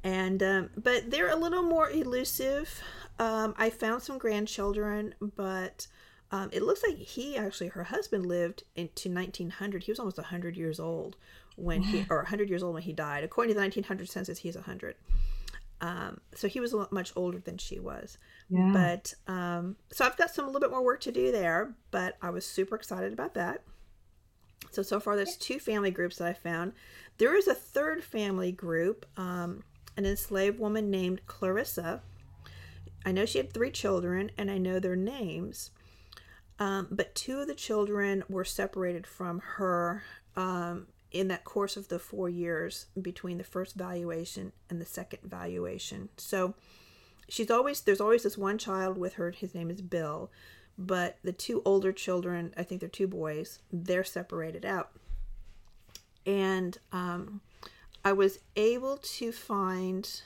And 0.05 0.43
um, 0.43 0.71
but 0.77 1.11
they're 1.11 1.31
a 1.31 1.37
little 1.37 1.63
more 1.63 1.91
elusive. 1.91 2.83
Um, 3.19 3.55
I 3.57 3.71
found 3.71 4.03
some 4.03 4.19
grandchildren, 4.19 5.15
but 5.21 5.87
um, 6.31 6.51
it 6.53 6.63
looks 6.63 6.83
like 6.87 6.97
he 6.97 7.37
actually 7.37 7.69
her 7.69 7.85
husband 7.85 8.27
lived 8.27 8.65
into 8.75 9.11
1900. 9.11 9.85
He 9.85 9.91
was 9.91 9.99
almost 9.99 10.19
100 10.19 10.57
years 10.57 10.79
old 10.79 11.17
when 11.57 11.83
he 11.83 12.05
or 12.11 12.19
100 12.19 12.49
years 12.49 12.63
old 12.63 12.75
when 12.75 12.83
he 12.83 12.93
died. 12.93 13.25
According 13.25 13.51
to 13.51 13.55
the 13.55 13.61
1900 13.63 14.09
census, 14.09 14.39
he's 14.39 14.55
100. 14.55 14.97
Um, 15.81 16.21
so 16.35 16.49
he 16.49 16.61
was 16.61 16.73
a 16.73 16.79
lot 16.79 16.93
much 16.93 17.13
older 17.17 17.39
than 17.39 17.59
she 17.59 17.79
was. 17.79 18.19
Yeah. 18.49 18.71
But 18.73 19.15
um, 19.27 19.77
so 19.93 20.05
I've 20.05 20.17
got 20.17 20.31
some 20.31 20.45
a 20.45 20.49
little 20.49 20.61
bit 20.61 20.71
more 20.71 20.85
work 20.85 21.01
to 21.03 21.13
do 21.13 21.33
there, 21.33 21.75
but 21.91 22.17
I 22.23 22.31
was 22.31 22.47
super 22.47 22.77
excited 22.77 23.13
about 23.13 23.35
that. 23.35 23.63
So 24.71 24.83
so 24.83 25.01
far, 25.01 25.17
there's 25.17 25.37
two 25.37 25.59
family 25.59 25.91
groups 25.91 26.17
that 26.17 26.29
I 26.29 26.33
found. 26.33 26.73
There 27.19 27.37
is 27.37 27.49
a 27.49 27.55
third 27.55 28.03
family 28.03 28.53
group, 28.53 29.07
um, 29.17 29.63
an 29.97 30.07
enslaved 30.07 30.59
woman 30.59 30.91
named 30.91 31.27
Clarissa. 31.27 32.03
I 33.05 33.13
know 33.13 33.25
she 33.25 33.39
had 33.39 33.53
three 33.53 33.71
children, 33.71 34.31
and 34.37 34.51
I 34.51 34.59
know 34.59 34.81
their 34.81 34.97
names. 34.97 35.71
Um, 36.59 36.89
but 36.91 37.15
two 37.15 37.41
of 37.41 37.47
the 37.47 37.55
children 37.55 38.25
were 38.29 38.45
separated 38.45 39.07
from 39.07 39.41
her 39.41 40.03
um, 40.37 40.87
in 41.19 41.29
that 41.29 41.45
course 41.45 41.77
of 41.77 41.89
the 41.89 41.99
four 41.99 42.29
years 42.29 42.87
between 43.01 43.39
the 43.39 43.45
first 43.45 43.75
valuation 43.75 44.53
and 44.69 44.81
the 44.81 44.87
second 44.87 45.21
valuation. 45.25 46.09
So 46.17 46.55
she's 47.29 47.51
always 47.51 47.81
there's 47.81 48.01
always 48.01 48.23
this 48.23 48.39
one 48.39 48.59
child 48.59 48.99
with 48.99 49.15
her. 49.15 49.31
His 49.31 49.55
name 49.55 49.71
is 49.71 49.83
Bill, 49.83 50.31
but 50.79 51.19
the 51.23 51.33
two 51.33 51.63
older 51.65 51.93
children, 51.93 52.53
I 52.57 52.63
think 52.63 52.81
they're 52.81 52.89
two 52.89 53.09
boys, 53.09 53.61
they're 53.73 54.05
separated 54.05 54.65
out. 54.65 54.91
And 56.25 56.77
um, 56.93 57.41
I 58.05 58.13
was 58.13 58.39
able 58.57 58.97
to 58.97 59.33
find 59.33 60.21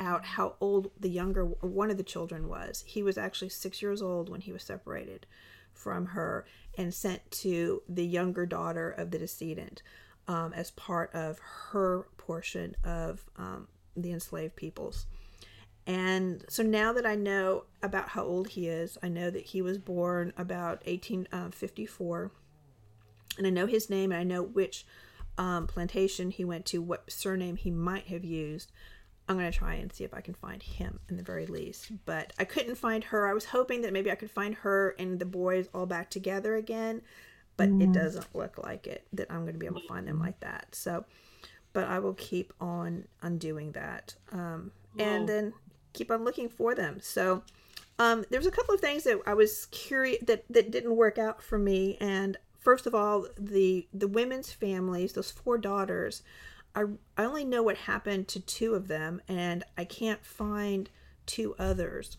out 0.00 0.24
how 0.24 0.56
old 0.60 0.90
the 0.98 1.10
younger 1.10 1.44
one 1.44 1.90
of 1.90 1.96
the 1.96 2.02
children 2.02 2.48
was. 2.48 2.82
He 2.86 3.02
was 3.02 3.16
actually 3.18 3.50
six 3.50 3.82
years 3.82 4.02
old 4.02 4.28
when 4.28 4.40
he 4.40 4.52
was 4.52 4.64
separated 4.64 5.26
from 5.72 6.06
her 6.06 6.44
and 6.76 6.92
sent 6.92 7.30
to 7.30 7.82
the 7.88 8.04
younger 8.04 8.46
daughter 8.46 8.90
of 8.90 9.10
the 9.10 9.18
decedent 9.18 9.82
um, 10.28 10.52
as 10.52 10.70
part 10.72 11.14
of 11.14 11.38
her 11.70 12.06
portion 12.16 12.76
of 12.84 13.24
um, 13.36 13.68
the 13.96 14.12
enslaved 14.12 14.56
peoples. 14.56 15.06
And 15.86 16.44
so 16.48 16.62
now 16.62 16.92
that 16.92 17.06
I 17.06 17.16
know 17.16 17.64
about 17.82 18.10
how 18.10 18.24
old 18.24 18.48
he 18.48 18.68
is, 18.68 18.96
I 19.02 19.08
know 19.08 19.30
that 19.30 19.46
he 19.46 19.62
was 19.62 19.78
born 19.78 20.32
about 20.36 20.86
1854. 20.86 22.30
And 23.38 23.46
I 23.46 23.50
know 23.50 23.66
his 23.66 23.90
name 23.90 24.12
and 24.12 24.20
I 24.20 24.24
know 24.24 24.42
which 24.42 24.86
um, 25.38 25.66
plantation 25.66 26.30
he 26.30 26.44
went 26.44 26.66
to, 26.66 26.82
what 26.82 27.10
surname 27.10 27.56
he 27.56 27.70
might 27.70 28.06
have 28.06 28.24
used. 28.24 28.70
I'm 29.28 29.38
going 29.38 29.50
to 29.50 29.56
try 29.56 29.74
and 29.74 29.92
see 29.92 30.04
if 30.04 30.14
I 30.14 30.20
can 30.20 30.34
find 30.34 30.62
him 30.62 31.00
in 31.08 31.16
the 31.16 31.22
very 31.22 31.46
least. 31.46 31.90
But 32.04 32.32
I 32.38 32.44
couldn't 32.44 32.76
find 32.76 33.04
her. 33.04 33.26
I 33.26 33.32
was 33.32 33.46
hoping 33.46 33.82
that 33.82 33.92
maybe 33.92 34.10
I 34.10 34.16
could 34.16 34.30
find 34.30 34.54
her 34.56 34.94
and 34.98 35.18
the 35.18 35.24
boys 35.24 35.68
all 35.74 35.86
back 35.86 36.10
together 36.10 36.54
again. 36.54 37.02
But 37.56 37.68
it 37.80 37.92
doesn't 37.92 38.34
look 38.34 38.58
like 38.58 38.86
it, 38.86 39.06
that 39.12 39.30
I'm 39.30 39.42
going 39.42 39.52
to 39.52 39.58
be 39.58 39.66
able 39.66 39.80
to 39.80 39.86
find 39.86 40.08
them 40.08 40.18
like 40.18 40.40
that. 40.40 40.74
So, 40.74 41.04
but 41.72 41.84
I 41.84 41.98
will 41.98 42.14
keep 42.14 42.52
on 42.60 43.04
undoing 43.20 43.72
that. 43.72 44.14
Um, 44.32 44.72
and 44.98 45.28
then 45.28 45.52
keep 45.92 46.10
on 46.10 46.24
looking 46.24 46.48
for 46.48 46.74
them. 46.74 46.98
So, 47.00 47.42
um, 47.98 48.24
there's 48.30 48.46
a 48.46 48.50
couple 48.50 48.74
of 48.74 48.80
things 48.80 49.04
that 49.04 49.20
I 49.26 49.34
was 49.34 49.66
curious 49.66 50.22
that 50.26 50.44
that 50.50 50.70
didn't 50.70 50.96
work 50.96 51.18
out 51.18 51.42
for 51.42 51.58
me. 51.58 51.96
And 52.00 52.36
first 52.58 52.86
of 52.86 52.94
all, 52.94 53.26
the 53.38 53.86
the 53.92 54.08
women's 54.08 54.50
families, 54.52 55.12
those 55.12 55.30
four 55.30 55.58
daughters, 55.58 56.22
I 56.74 56.84
I 57.16 57.24
only 57.24 57.44
know 57.44 57.62
what 57.62 57.76
happened 57.76 58.28
to 58.28 58.40
two 58.40 58.74
of 58.74 58.88
them, 58.88 59.20
and 59.28 59.64
I 59.76 59.84
can't 59.84 60.24
find 60.24 60.88
two 61.26 61.54
others. 61.58 62.16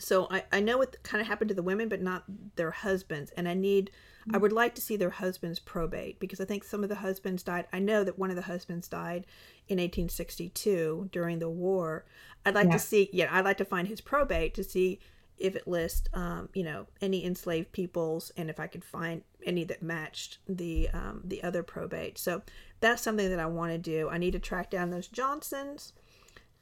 So 0.00 0.26
I, 0.30 0.44
I 0.52 0.60
know 0.60 0.78
what 0.78 1.02
kind 1.02 1.20
of 1.20 1.28
happened 1.28 1.48
to 1.50 1.54
the 1.54 1.62
women, 1.62 1.88
but 1.88 2.00
not 2.02 2.24
their 2.56 2.70
husbands. 2.72 3.30
And 3.36 3.48
I 3.48 3.54
need, 3.54 3.90
I 4.32 4.38
would 4.38 4.52
like 4.52 4.74
to 4.76 4.80
see 4.80 4.96
their 4.96 5.10
husbands 5.10 5.58
probate 5.58 6.18
because 6.20 6.40
I 6.40 6.44
think 6.44 6.64
some 6.64 6.82
of 6.82 6.88
the 6.88 6.96
husbands 6.96 7.42
died. 7.42 7.66
I 7.72 7.78
know 7.80 8.02
that 8.04 8.18
one 8.18 8.30
of 8.30 8.36
the 8.36 8.42
husbands 8.42 8.88
died 8.88 9.26
in 9.68 9.78
1862 9.78 11.08
during 11.12 11.38
the 11.38 11.50
war. 11.50 12.06
I'd 12.44 12.54
like 12.54 12.66
Yeah. 12.68 12.72
to 12.72 12.78
see, 12.78 13.10
yeah, 13.12 13.28
I'd 13.30 13.44
like 13.44 13.58
to 13.58 13.64
find 13.64 13.88
his 13.88 14.00
probate 14.00 14.54
to 14.54 14.64
see 14.64 15.00
if 15.38 15.56
it 15.56 15.66
lists, 15.66 16.08
um, 16.12 16.48
you 16.54 16.62
know, 16.62 16.86
any 17.00 17.24
enslaved 17.24 17.72
peoples 17.72 18.30
and 18.36 18.50
if 18.50 18.60
I 18.60 18.66
could 18.66 18.84
find 18.84 19.22
any 19.44 19.64
that 19.64 19.82
matched 19.82 20.38
the 20.46 20.90
um, 20.92 21.22
the 21.24 21.42
other 21.42 21.62
probate. 21.62 22.18
So 22.18 22.42
that's 22.80 23.02
something 23.02 23.30
that 23.30 23.38
I 23.40 23.46
want 23.46 23.72
to 23.72 23.78
do. 23.78 24.08
I 24.10 24.18
need 24.18 24.32
to 24.32 24.38
track 24.38 24.70
down 24.70 24.90
those 24.90 25.08
Johnsons, 25.08 25.94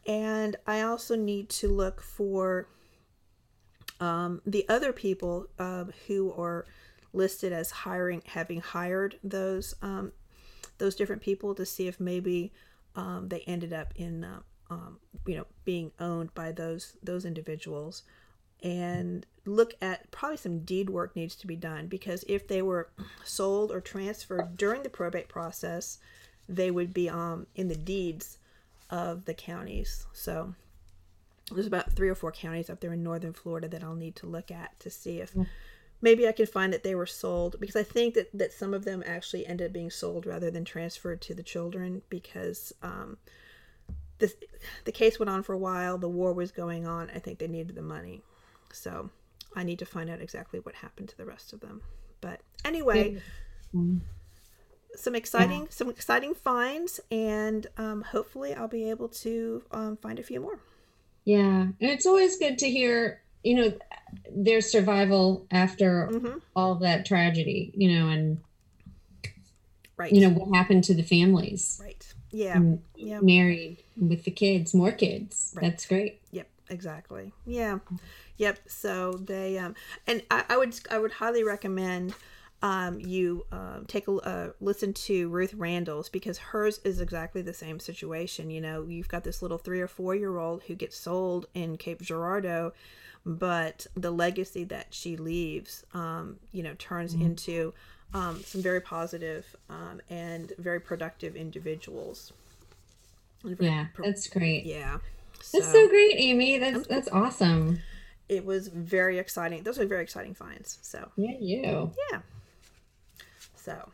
and 0.06 0.56
I 0.66 0.82
also 0.82 1.16
need 1.16 1.48
to 1.50 1.68
look 1.68 2.00
for 2.00 2.68
um, 4.00 4.40
the 4.46 4.68
other 4.68 4.92
people 4.92 5.46
um, 5.58 5.92
who 6.06 6.32
are 6.32 6.64
listed 7.12 7.52
as 7.52 7.70
hiring, 7.70 8.22
having 8.26 8.60
hired 8.60 9.16
those 9.24 9.74
um, 9.82 10.12
those 10.78 10.94
different 10.94 11.22
people 11.22 11.54
to 11.54 11.66
see 11.66 11.88
if 11.88 11.98
maybe 11.98 12.52
um, 12.94 13.28
they 13.28 13.40
ended 13.40 13.72
up 13.72 13.92
in 13.96 14.24
uh, 14.24 14.40
um, 14.70 14.98
you 15.26 15.36
know 15.36 15.46
being 15.64 15.92
owned 15.98 16.34
by 16.34 16.52
those 16.52 16.96
those 17.02 17.24
individuals. 17.24 18.02
And 18.60 19.24
look 19.44 19.74
at 19.80 20.10
probably 20.10 20.36
some 20.36 20.60
deed 20.60 20.90
work 20.90 21.14
needs 21.14 21.36
to 21.36 21.46
be 21.46 21.54
done 21.54 21.86
because 21.86 22.24
if 22.26 22.48
they 22.48 22.60
were 22.60 22.90
sold 23.24 23.70
or 23.70 23.80
transferred 23.80 24.56
during 24.56 24.82
the 24.82 24.90
probate 24.90 25.28
process 25.28 25.98
they 26.48 26.70
would 26.70 26.94
be 26.94 27.08
in 27.08 27.68
the 27.68 27.76
deeds 27.76 28.38
of 28.90 29.26
the 29.26 29.34
counties. 29.34 30.06
So 30.12 30.54
there's 31.50 31.66
about 31.66 31.92
three 31.92 32.08
or 32.08 32.14
four 32.14 32.32
counties 32.32 32.70
up 32.70 32.80
there 32.80 32.92
in 32.92 33.02
northern 33.02 33.32
Florida 33.32 33.68
that 33.68 33.82
I'll 33.82 33.94
need 33.94 34.16
to 34.16 34.26
look 34.26 34.50
at 34.50 34.78
to 34.80 34.90
see 34.90 35.20
if 35.20 35.34
maybe 36.00 36.28
I 36.28 36.32
can 36.32 36.46
find 36.46 36.72
that 36.72 36.82
they 36.82 36.94
were 36.94 37.06
sold 37.06 37.56
because 37.60 37.76
I 37.76 37.82
think 37.82 38.14
that, 38.14 38.30
that 38.34 38.52
some 38.52 38.74
of 38.74 38.84
them 38.84 39.02
actually 39.06 39.46
ended 39.46 39.68
up 39.68 39.72
being 39.72 39.90
sold 39.90 40.26
rather 40.26 40.50
than 40.50 40.64
transferred 40.64 41.20
to 41.22 41.34
the 41.34 41.42
children 41.42 42.02
because 42.08 42.72
um, 42.82 43.18
this 44.18 44.36
the 44.84 44.92
case 44.92 45.18
went 45.18 45.30
on 45.30 45.42
for 45.42 45.52
a 45.52 45.58
while. 45.58 45.98
The 45.98 46.08
war 46.08 46.32
was 46.32 46.50
going 46.50 46.86
on. 46.86 47.10
I 47.14 47.18
think 47.18 47.38
they 47.38 47.48
needed 47.48 47.74
the 47.76 47.82
money, 47.82 48.22
so 48.72 49.10
I 49.54 49.62
need 49.62 49.78
to 49.78 49.86
find 49.86 50.10
out 50.10 50.20
exactly 50.20 50.60
what 50.60 50.76
happened 50.76 51.08
to 51.10 51.16
the 51.16 51.24
rest 51.24 51.52
of 51.52 51.60
them. 51.60 51.82
But 52.20 52.40
anyway, 52.64 53.20
some 54.96 55.14
exciting 55.14 55.66
some 55.70 55.88
exciting 55.88 56.34
finds, 56.34 57.00
and 57.10 57.66
um, 57.76 58.02
hopefully 58.02 58.54
I'll 58.54 58.68
be 58.68 58.90
able 58.90 59.08
to 59.08 59.62
um, 59.70 59.96
find 59.96 60.18
a 60.18 60.22
few 60.22 60.40
more. 60.40 60.58
Yeah. 61.28 61.60
And 61.60 61.74
it's 61.78 62.06
always 62.06 62.38
good 62.38 62.58
to 62.60 62.70
hear, 62.70 63.20
you 63.44 63.54
know, 63.54 63.72
their 64.34 64.62
survival 64.62 65.46
after 65.50 66.08
Mhm. 66.10 66.40
all 66.56 66.76
that 66.76 67.04
tragedy, 67.04 67.70
you 67.76 67.92
know, 67.92 68.08
and, 68.08 68.38
Right. 69.98 70.10
you 70.10 70.22
know, 70.22 70.30
what 70.30 70.56
happened 70.56 70.84
to 70.84 70.94
the 70.94 71.02
families 71.02 71.78
Right. 71.82 72.14
Yeah. 72.30 72.56
and 72.56 72.82
Yeah. 72.96 73.20
married 73.20 73.76
with 74.00 74.24
the 74.24 74.30
kids, 74.30 74.72
more 74.72 74.90
kids. 74.90 75.52
Right. 75.54 75.64
That's 75.64 75.84
great. 75.84 76.22
Yep, 76.32 76.48
exactly. 76.70 77.32
Yeah, 77.44 77.80
yep. 78.38 78.60
So 78.66 79.12
they 79.12 79.58
um, 79.58 79.74
and 80.06 80.22
I, 80.30 80.44
I 80.48 80.56
would 80.56 80.80
I 80.90 80.96
would 80.98 81.12
highly 81.12 81.42
recommend 81.44 82.14
um 82.62 82.98
you 83.00 83.46
um 83.52 83.84
take 83.86 84.08
a 84.08 84.12
uh, 84.12 84.50
listen 84.60 84.92
to 84.92 85.28
Ruth 85.28 85.54
Randall's 85.54 86.08
because 86.08 86.38
hers 86.38 86.80
is 86.84 87.00
exactly 87.00 87.40
the 87.42 87.54
same 87.54 87.78
situation. 87.78 88.50
You 88.50 88.60
know, 88.60 88.84
you've 88.88 89.08
got 89.08 89.24
this 89.24 89.42
little 89.42 89.58
three 89.58 89.80
or 89.80 89.86
four 89.88 90.14
year 90.14 90.38
old 90.38 90.64
who 90.64 90.74
gets 90.74 90.96
sold 90.96 91.46
in 91.54 91.76
Cape 91.76 92.02
Girardeau, 92.02 92.72
but 93.24 93.86
the 93.94 94.10
legacy 94.10 94.64
that 94.64 94.88
she 94.90 95.16
leaves, 95.16 95.84
um, 95.94 96.36
you 96.52 96.62
know, 96.62 96.74
turns 96.78 97.14
into 97.14 97.74
um, 98.14 98.42
some 98.42 98.62
very 98.62 98.80
positive 98.80 99.54
um, 99.70 100.00
and 100.10 100.52
very 100.58 100.80
productive 100.80 101.36
individuals. 101.36 102.32
Yeah, 103.60 103.86
pro- 103.94 104.06
that's 104.06 104.26
great. 104.28 104.64
yeah. 104.66 104.98
That's 105.52 105.70
so 105.70 105.88
great, 105.88 106.14
Amy. 106.16 106.58
That's 106.58 106.86
that's 106.88 107.08
awesome. 107.08 107.80
it 108.28 108.44
was 108.44 108.66
very 108.68 109.18
exciting. 109.18 109.62
Those 109.62 109.78
are 109.78 109.86
very 109.86 110.02
exciting 110.02 110.34
finds. 110.34 110.78
So 110.82 111.08
Yeah, 111.16 111.36
you. 111.38 111.92
yeah. 112.10 112.18
So, 113.68 113.90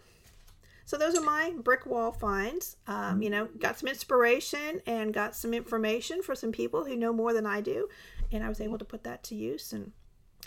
so 0.85 0.97
those 0.99 1.17
are 1.17 1.21
my 1.23 1.53
brick 1.63 1.85
wall 1.87 2.13
finds. 2.13 2.77
Um, 2.87 3.23
you 3.23 3.31
know, 3.31 3.49
got 3.59 3.79
some 3.79 3.89
inspiration 3.89 4.81
and 4.87 5.13
got 5.13 5.35
some 5.35 5.53
information 5.53 6.23
for 6.23 6.35
some 6.35 6.53
people 6.53 6.85
who 6.85 6.95
know 6.97 7.13
more 7.13 7.33
than 7.33 7.47
I 7.47 7.61
do, 7.61 7.89
and 8.31 8.45
I 8.45 8.49
was 8.49 8.61
able 8.61 8.79
to 8.79 8.85
put 8.85 9.03
that 9.05 9.23
to 9.25 9.35
use, 9.35 9.73
and 9.73 9.93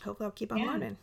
hopefully 0.03 0.25
I'll 0.25 0.31
keep 0.31 0.51
on 0.51 0.59
Yeah. 0.59 0.67
learning. 0.67 0.97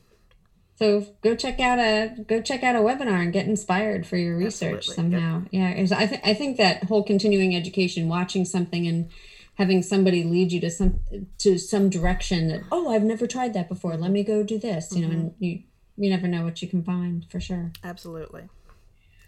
So 0.76 1.06
go 1.22 1.36
check 1.36 1.60
out 1.60 1.78
a 1.78 2.16
go 2.26 2.40
check 2.40 2.62
out 2.64 2.74
a 2.74 2.80
webinar 2.80 3.22
and 3.22 3.32
get 3.32 3.46
inspired 3.46 4.06
for 4.06 4.16
your 4.16 4.36
research 4.36 4.88
Absolutely. 4.88 4.94
somehow. 5.12 5.44
Yeah, 5.52 5.72
'cause 5.74 5.92
I 5.92 6.06
think 6.06 6.20
I 6.24 6.34
think 6.34 6.56
that 6.56 6.84
whole 6.84 7.04
continuing 7.04 7.54
education, 7.54 8.08
watching 8.08 8.44
something 8.44 8.86
and 8.88 9.08
having 9.54 9.82
somebody 9.82 10.24
lead 10.24 10.50
you 10.50 10.60
to 10.60 10.70
some 10.70 11.00
to 11.38 11.58
some 11.58 11.90
direction 11.90 12.48
that 12.48 12.62
oh 12.72 12.88
I've 12.88 13.04
never 13.04 13.28
tried 13.28 13.54
that 13.54 13.68
before. 13.68 13.96
Let 13.96 14.10
me 14.10 14.24
go 14.24 14.42
do 14.42 14.58
this. 14.58 14.90
You 14.96 15.02
know, 15.06 15.12
and 15.12 15.30
Mm-hmm. 15.32 15.44
you 15.44 15.62
you 15.96 16.10
never 16.10 16.26
know 16.26 16.44
what 16.44 16.62
you 16.62 16.68
can 16.68 16.82
find 16.82 17.26
for 17.30 17.40
sure. 17.40 17.72
Absolutely, 17.82 18.48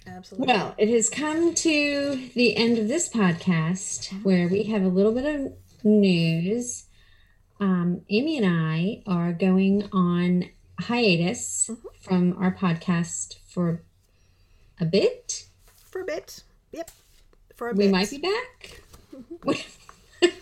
absolutely. 0.07 0.47
Well, 0.53 0.75
it 0.79 0.89
has 0.89 1.09
come 1.09 1.55
to 1.55 2.29
the 2.35 2.57
end 2.57 2.79
of 2.79 2.89
this 2.89 3.09
podcast 3.09 4.13
where 4.23 4.49
we 4.49 4.65
have 4.65 4.83
a 4.83 4.89
little 4.89 5.13
bit 5.13 5.25
of 5.25 5.53
news. 5.85 6.85
Um, 7.61 8.03
Amy 8.11 8.37
and 8.37 8.47
I 8.47 9.03
are 9.07 9.33
going 9.33 9.89
on 9.93 10.51
hiatus 10.81 11.71
from 12.01 12.37
our 12.39 12.55
podcast 12.55 13.37
for 13.49 13.83
a 14.79 14.85
bit. 14.85 15.47
for 15.87 16.03
a 16.03 16.05
bit, 16.05 16.43
yep, 16.73 16.91
for 17.55 17.69
a 17.69 17.73
We 17.73 17.79
bit. 17.79 17.87
We 17.87 17.93
might 17.93 18.11
be 18.11 18.19
back. 18.19 18.83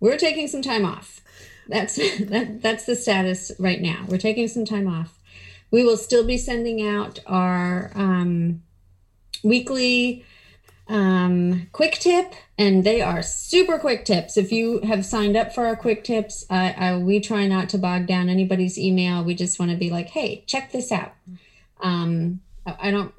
We're 0.00 0.16
taking 0.16 0.46
some 0.46 0.62
time 0.62 0.84
off. 0.84 1.20
That's 1.66 1.96
that, 2.20 2.60
that's 2.62 2.84
the 2.84 2.94
status 2.94 3.50
right 3.58 3.80
now. 3.80 4.04
We're 4.06 4.18
taking 4.18 4.46
some 4.46 4.64
time 4.64 4.86
off. 4.86 5.17
We 5.70 5.84
will 5.84 5.96
still 5.96 6.24
be 6.24 6.38
sending 6.38 6.86
out 6.86 7.20
our 7.26 7.90
um, 7.94 8.62
weekly 9.42 10.24
um, 10.88 11.68
quick 11.72 11.94
tip, 11.94 12.32
and 12.56 12.82
they 12.82 13.02
are 13.02 13.22
super 13.22 13.78
quick 13.78 14.04
tips. 14.04 14.36
If 14.36 14.50
you 14.50 14.80
have 14.80 15.04
signed 15.04 15.36
up 15.36 15.54
for 15.54 15.66
our 15.66 15.76
quick 15.76 16.02
tips, 16.02 16.46
I, 16.48 16.72
I, 16.72 16.96
we 16.96 17.20
try 17.20 17.46
not 17.46 17.68
to 17.70 17.78
bog 17.78 18.06
down 18.06 18.28
anybody's 18.28 18.78
email. 18.78 19.22
We 19.22 19.34
just 19.34 19.58
want 19.58 19.70
to 19.70 19.76
be 19.76 19.90
like, 19.90 20.08
hey, 20.08 20.44
check 20.46 20.72
this 20.72 20.90
out. 20.90 21.12
Um, 21.80 22.40
I, 22.66 22.90
don't. 22.90 23.12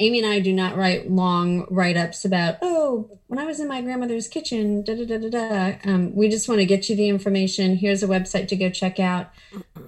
Amy 0.00 0.20
and 0.20 0.28
I 0.28 0.38
do 0.38 0.52
not 0.52 0.76
write 0.76 1.10
long 1.10 1.66
write 1.70 1.96
ups 1.96 2.24
about, 2.24 2.58
oh, 2.62 3.18
when 3.26 3.38
I 3.38 3.44
was 3.44 3.58
in 3.58 3.66
my 3.66 3.82
grandmother's 3.82 4.28
kitchen, 4.28 4.82
da 4.82 4.94
da 4.94 5.04
da 5.04 5.18
da 5.18 5.28
da. 5.28 5.78
Um, 5.84 6.14
we 6.14 6.28
just 6.28 6.48
want 6.48 6.60
to 6.60 6.66
get 6.66 6.88
you 6.88 6.94
the 6.94 7.08
information. 7.08 7.76
Here's 7.76 8.02
a 8.02 8.08
website 8.08 8.46
to 8.48 8.56
go 8.56 8.70
check 8.70 9.00
out. 9.00 9.30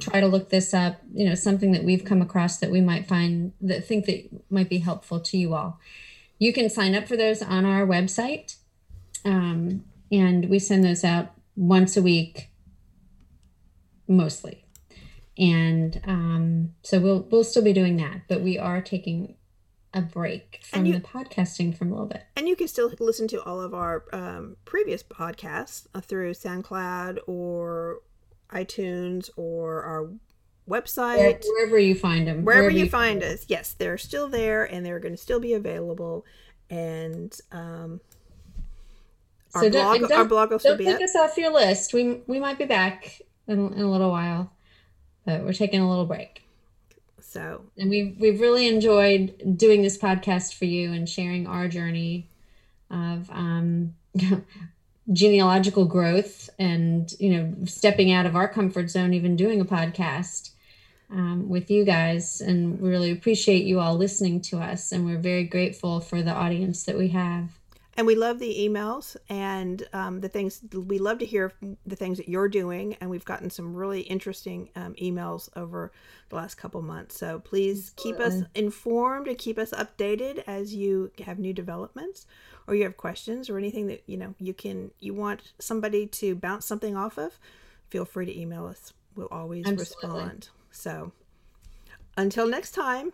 Try 0.01 0.21
to 0.21 0.27
look 0.27 0.51
this 0.51 0.75
up. 0.75 1.01
You 1.13 1.29
know, 1.29 1.35
something 1.37 1.73
that 1.73 1.85
we've 1.85 2.05
come 2.05 2.23
across 2.23 2.59
that 2.59 2.71
we 2.71 2.81
might 2.81 3.07
find 3.07 3.53
that 3.61 3.87
think 3.87 4.07
that 4.07 4.29
might 4.51 4.69
be 4.69 4.79
helpful 4.79 5.21
to 5.21 5.39
you 5.39 5.55
all. 5.55 5.79
You 6.39 6.53
can 6.53 6.69
sign 6.71 6.95
up 6.95 7.07
for 7.07 7.17
those 7.17 7.43
on 7.43 7.65
our 7.65 7.87
website. 7.87 8.57
Um, 9.25 9.85
and 10.11 10.49
we 10.49 10.59
send 10.59 10.85
those 10.85 11.05
out 11.05 11.33
once 11.55 11.97
a 11.97 12.03
week, 12.03 12.51
mostly. 14.09 14.65
And 15.39 16.01
um, 16.05 16.75
so 16.83 16.99
we'll 17.01 17.29
we'll 17.31 17.45
still 17.45 17.63
be 17.63 17.73
doing 17.73 17.97
that, 17.99 18.23
but 18.29 18.41
we 18.41 18.59
are 18.59 18.83
taking 18.83 19.37
a 19.93 20.01
break 20.01 20.61
from 20.65 20.87
you- 20.87 20.95
the 20.95 21.01
podcasting 21.01 21.77
from 21.77 21.89
a 21.89 21.95
little 21.95 22.07
bit. 22.07 22.23
And 22.37 22.47
you 22.49 22.55
can 22.57 22.69
still 22.69 22.93
listen 23.01 23.27
to 23.29 23.43
all 23.43 23.61
of 23.61 23.75
our 23.75 24.05
um, 24.13 24.57
previous 24.65 25.03
podcasts 25.03 25.87
uh, 25.95 26.01
through 26.01 26.33
SoundCloud 26.35 27.19
or 27.27 28.01
iTunes 28.51 29.31
or 29.37 29.83
our 29.83 30.11
website. 30.69 31.45
wherever 31.57 31.79
you 31.79 31.95
find 31.95 32.27
them, 32.29 32.45
Wherever, 32.45 32.71
you 32.71 32.89
find 32.89 33.23
us, 33.23 33.45
yes, 33.49 33.73
they're 33.73 33.99
still 33.99 34.29
there 34.29 34.65
and 34.65 34.87
they're 34.87 35.01
going 35.01 35.15
to 35.15 35.21
still 35.21 35.41
be 35.41 35.55
available. 35.55 36.25
And 36.69 37.37
um, 37.51 38.01
our, 39.55 39.63
So 39.65 39.71
blog, 39.71 40.13
our 40.13 40.25
blog 40.25 40.51
will 40.53 40.61
still 40.61 40.77
be 40.77 40.85
Don't 40.85 40.95
take 40.99 41.03
up. 41.03 41.09
us 41.11 41.17
off 41.17 41.37
your 41.37 41.53
list. 41.53 41.93
We 41.93 42.21
we 42.29 42.39
might 42.39 42.59
be 42.59 42.65
back 42.67 43.21
in, 43.49 43.73
in 43.73 43.81
a 43.83 43.91
little 43.91 44.11
while, 44.11 44.53
but 45.27 45.43
we're 45.43 45.53
taking 45.53 45.81
a 45.81 45.89
little 45.89 46.07
break. 46.07 46.43
So, 47.31 47.63
and 47.79 47.89
we've 47.89 48.17
we've 48.19 48.41
really 48.41 48.67
enjoyed 48.67 49.57
doing 49.57 49.83
this 49.83 49.97
podcast 49.97 50.55
for 50.55 50.65
you 50.65 50.93
and 50.93 51.09
sharing 51.09 51.47
our 51.47 51.69
journey 51.69 52.27
of 52.91 53.31
um, 53.31 53.95
genealogical 55.13 55.85
growth 55.85 56.51
and 56.59 57.15
you 57.21 57.31
know 57.31 57.55
stepping 57.67 58.11
out 58.11 58.27
of 58.27 58.35
our 58.35 58.49
comfort 58.49 58.91
zone, 58.91 59.15
even 59.15 59.37
doing 59.37 59.61
a 59.61 59.65
podcast 59.65 60.51
um, 61.09 61.49
with 61.49 61.71
you 61.71 61.85
guys. 61.85 62.41
And 62.41 62.81
we 62.81 62.89
really 62.89 63.13
appreciate 63.13 63.63
you 63.63 63.79
all 63.79 63.95
listening 63.95 64.41
to 64.41 64.59
us, 64.59 64.91
and 64.91 65.07
we're 65.07 65.17
very 65.17 65.45
grateful 65.45 66.01
for 66.01 66.23
the 66.23 66.33
audience 66.33 66.83
that 66.83 66.99
we 66.99 67.09
have. 67.11 67.60
And 68.01 68.07
we 68.07 68.15
love 68.15 68.39
the 68.39 68.67
emails 68.67 69.15
and 69.29 69.87
um, 69.93 70.23
the 70.23 70.29
things 70.29 70.63
we 70.73 70.99
love 70.99 71.19
to 71.19 71.27
hear 71.27 71.53
the 71.85 71.95
things 71.95 72.17
that 72.17 72.31
you're 72.31 72.49
doing 72.49 72.97
and 72.99 73.11
we've 73.11 73.27
gotten 73.27 73.51
some 73.51 73.77
really 73.77 74.01
interesting 74.01 74.71
um, 74.75 74.95
emails 74.95 75.51
over 75.55 75.93
the 76.31 76.37
last 76.37 76.55
couple 76.55 76.81
months 76.81 77.19
so 77.19 77.41
please 77.41 77.93
keep 77.97 78.19
us 78.19 78.43
informed 78.55 79.29
and 79.29 79.37
keep 79.37 79.59
us 79.59 79.73
updated 79.73 80.43
as 80.47 80.75
you 80.75 81.13
have 81.27 81.39
new 81.39 81.53
developments 81.53 82.27
or 82.67 82.75
you 82.75 82.85
have 82.85 82.97
questions 82.97 83.51
or 83.51 83.59
anything 83.59 83.87
that 83.87 84.03
you 84.07 84.17
know 84.17 84.35
you 84.39 84.55
can 84.55 84.91
you 84.99 85.13
want 85.13 85.53
somebody 85.59 86.07
to 86.07 86.35
bounce 86.35 86.65
something 86.65 86.97
off 86.97 87.19
of 87.19 87.39
feel 87.91 88.07
free 88.07 88.25
to 88.25 88.41
email 88.41 88.65
us 88.65 88.95
we'll 89.15 89.29
always 89.31 89.67
Absolutely. 89.67 90.23
respond 90.23 90.49
so 90.71 91.13
until 92.17 92.49
next 92.49 92.71
time 92.71 93.13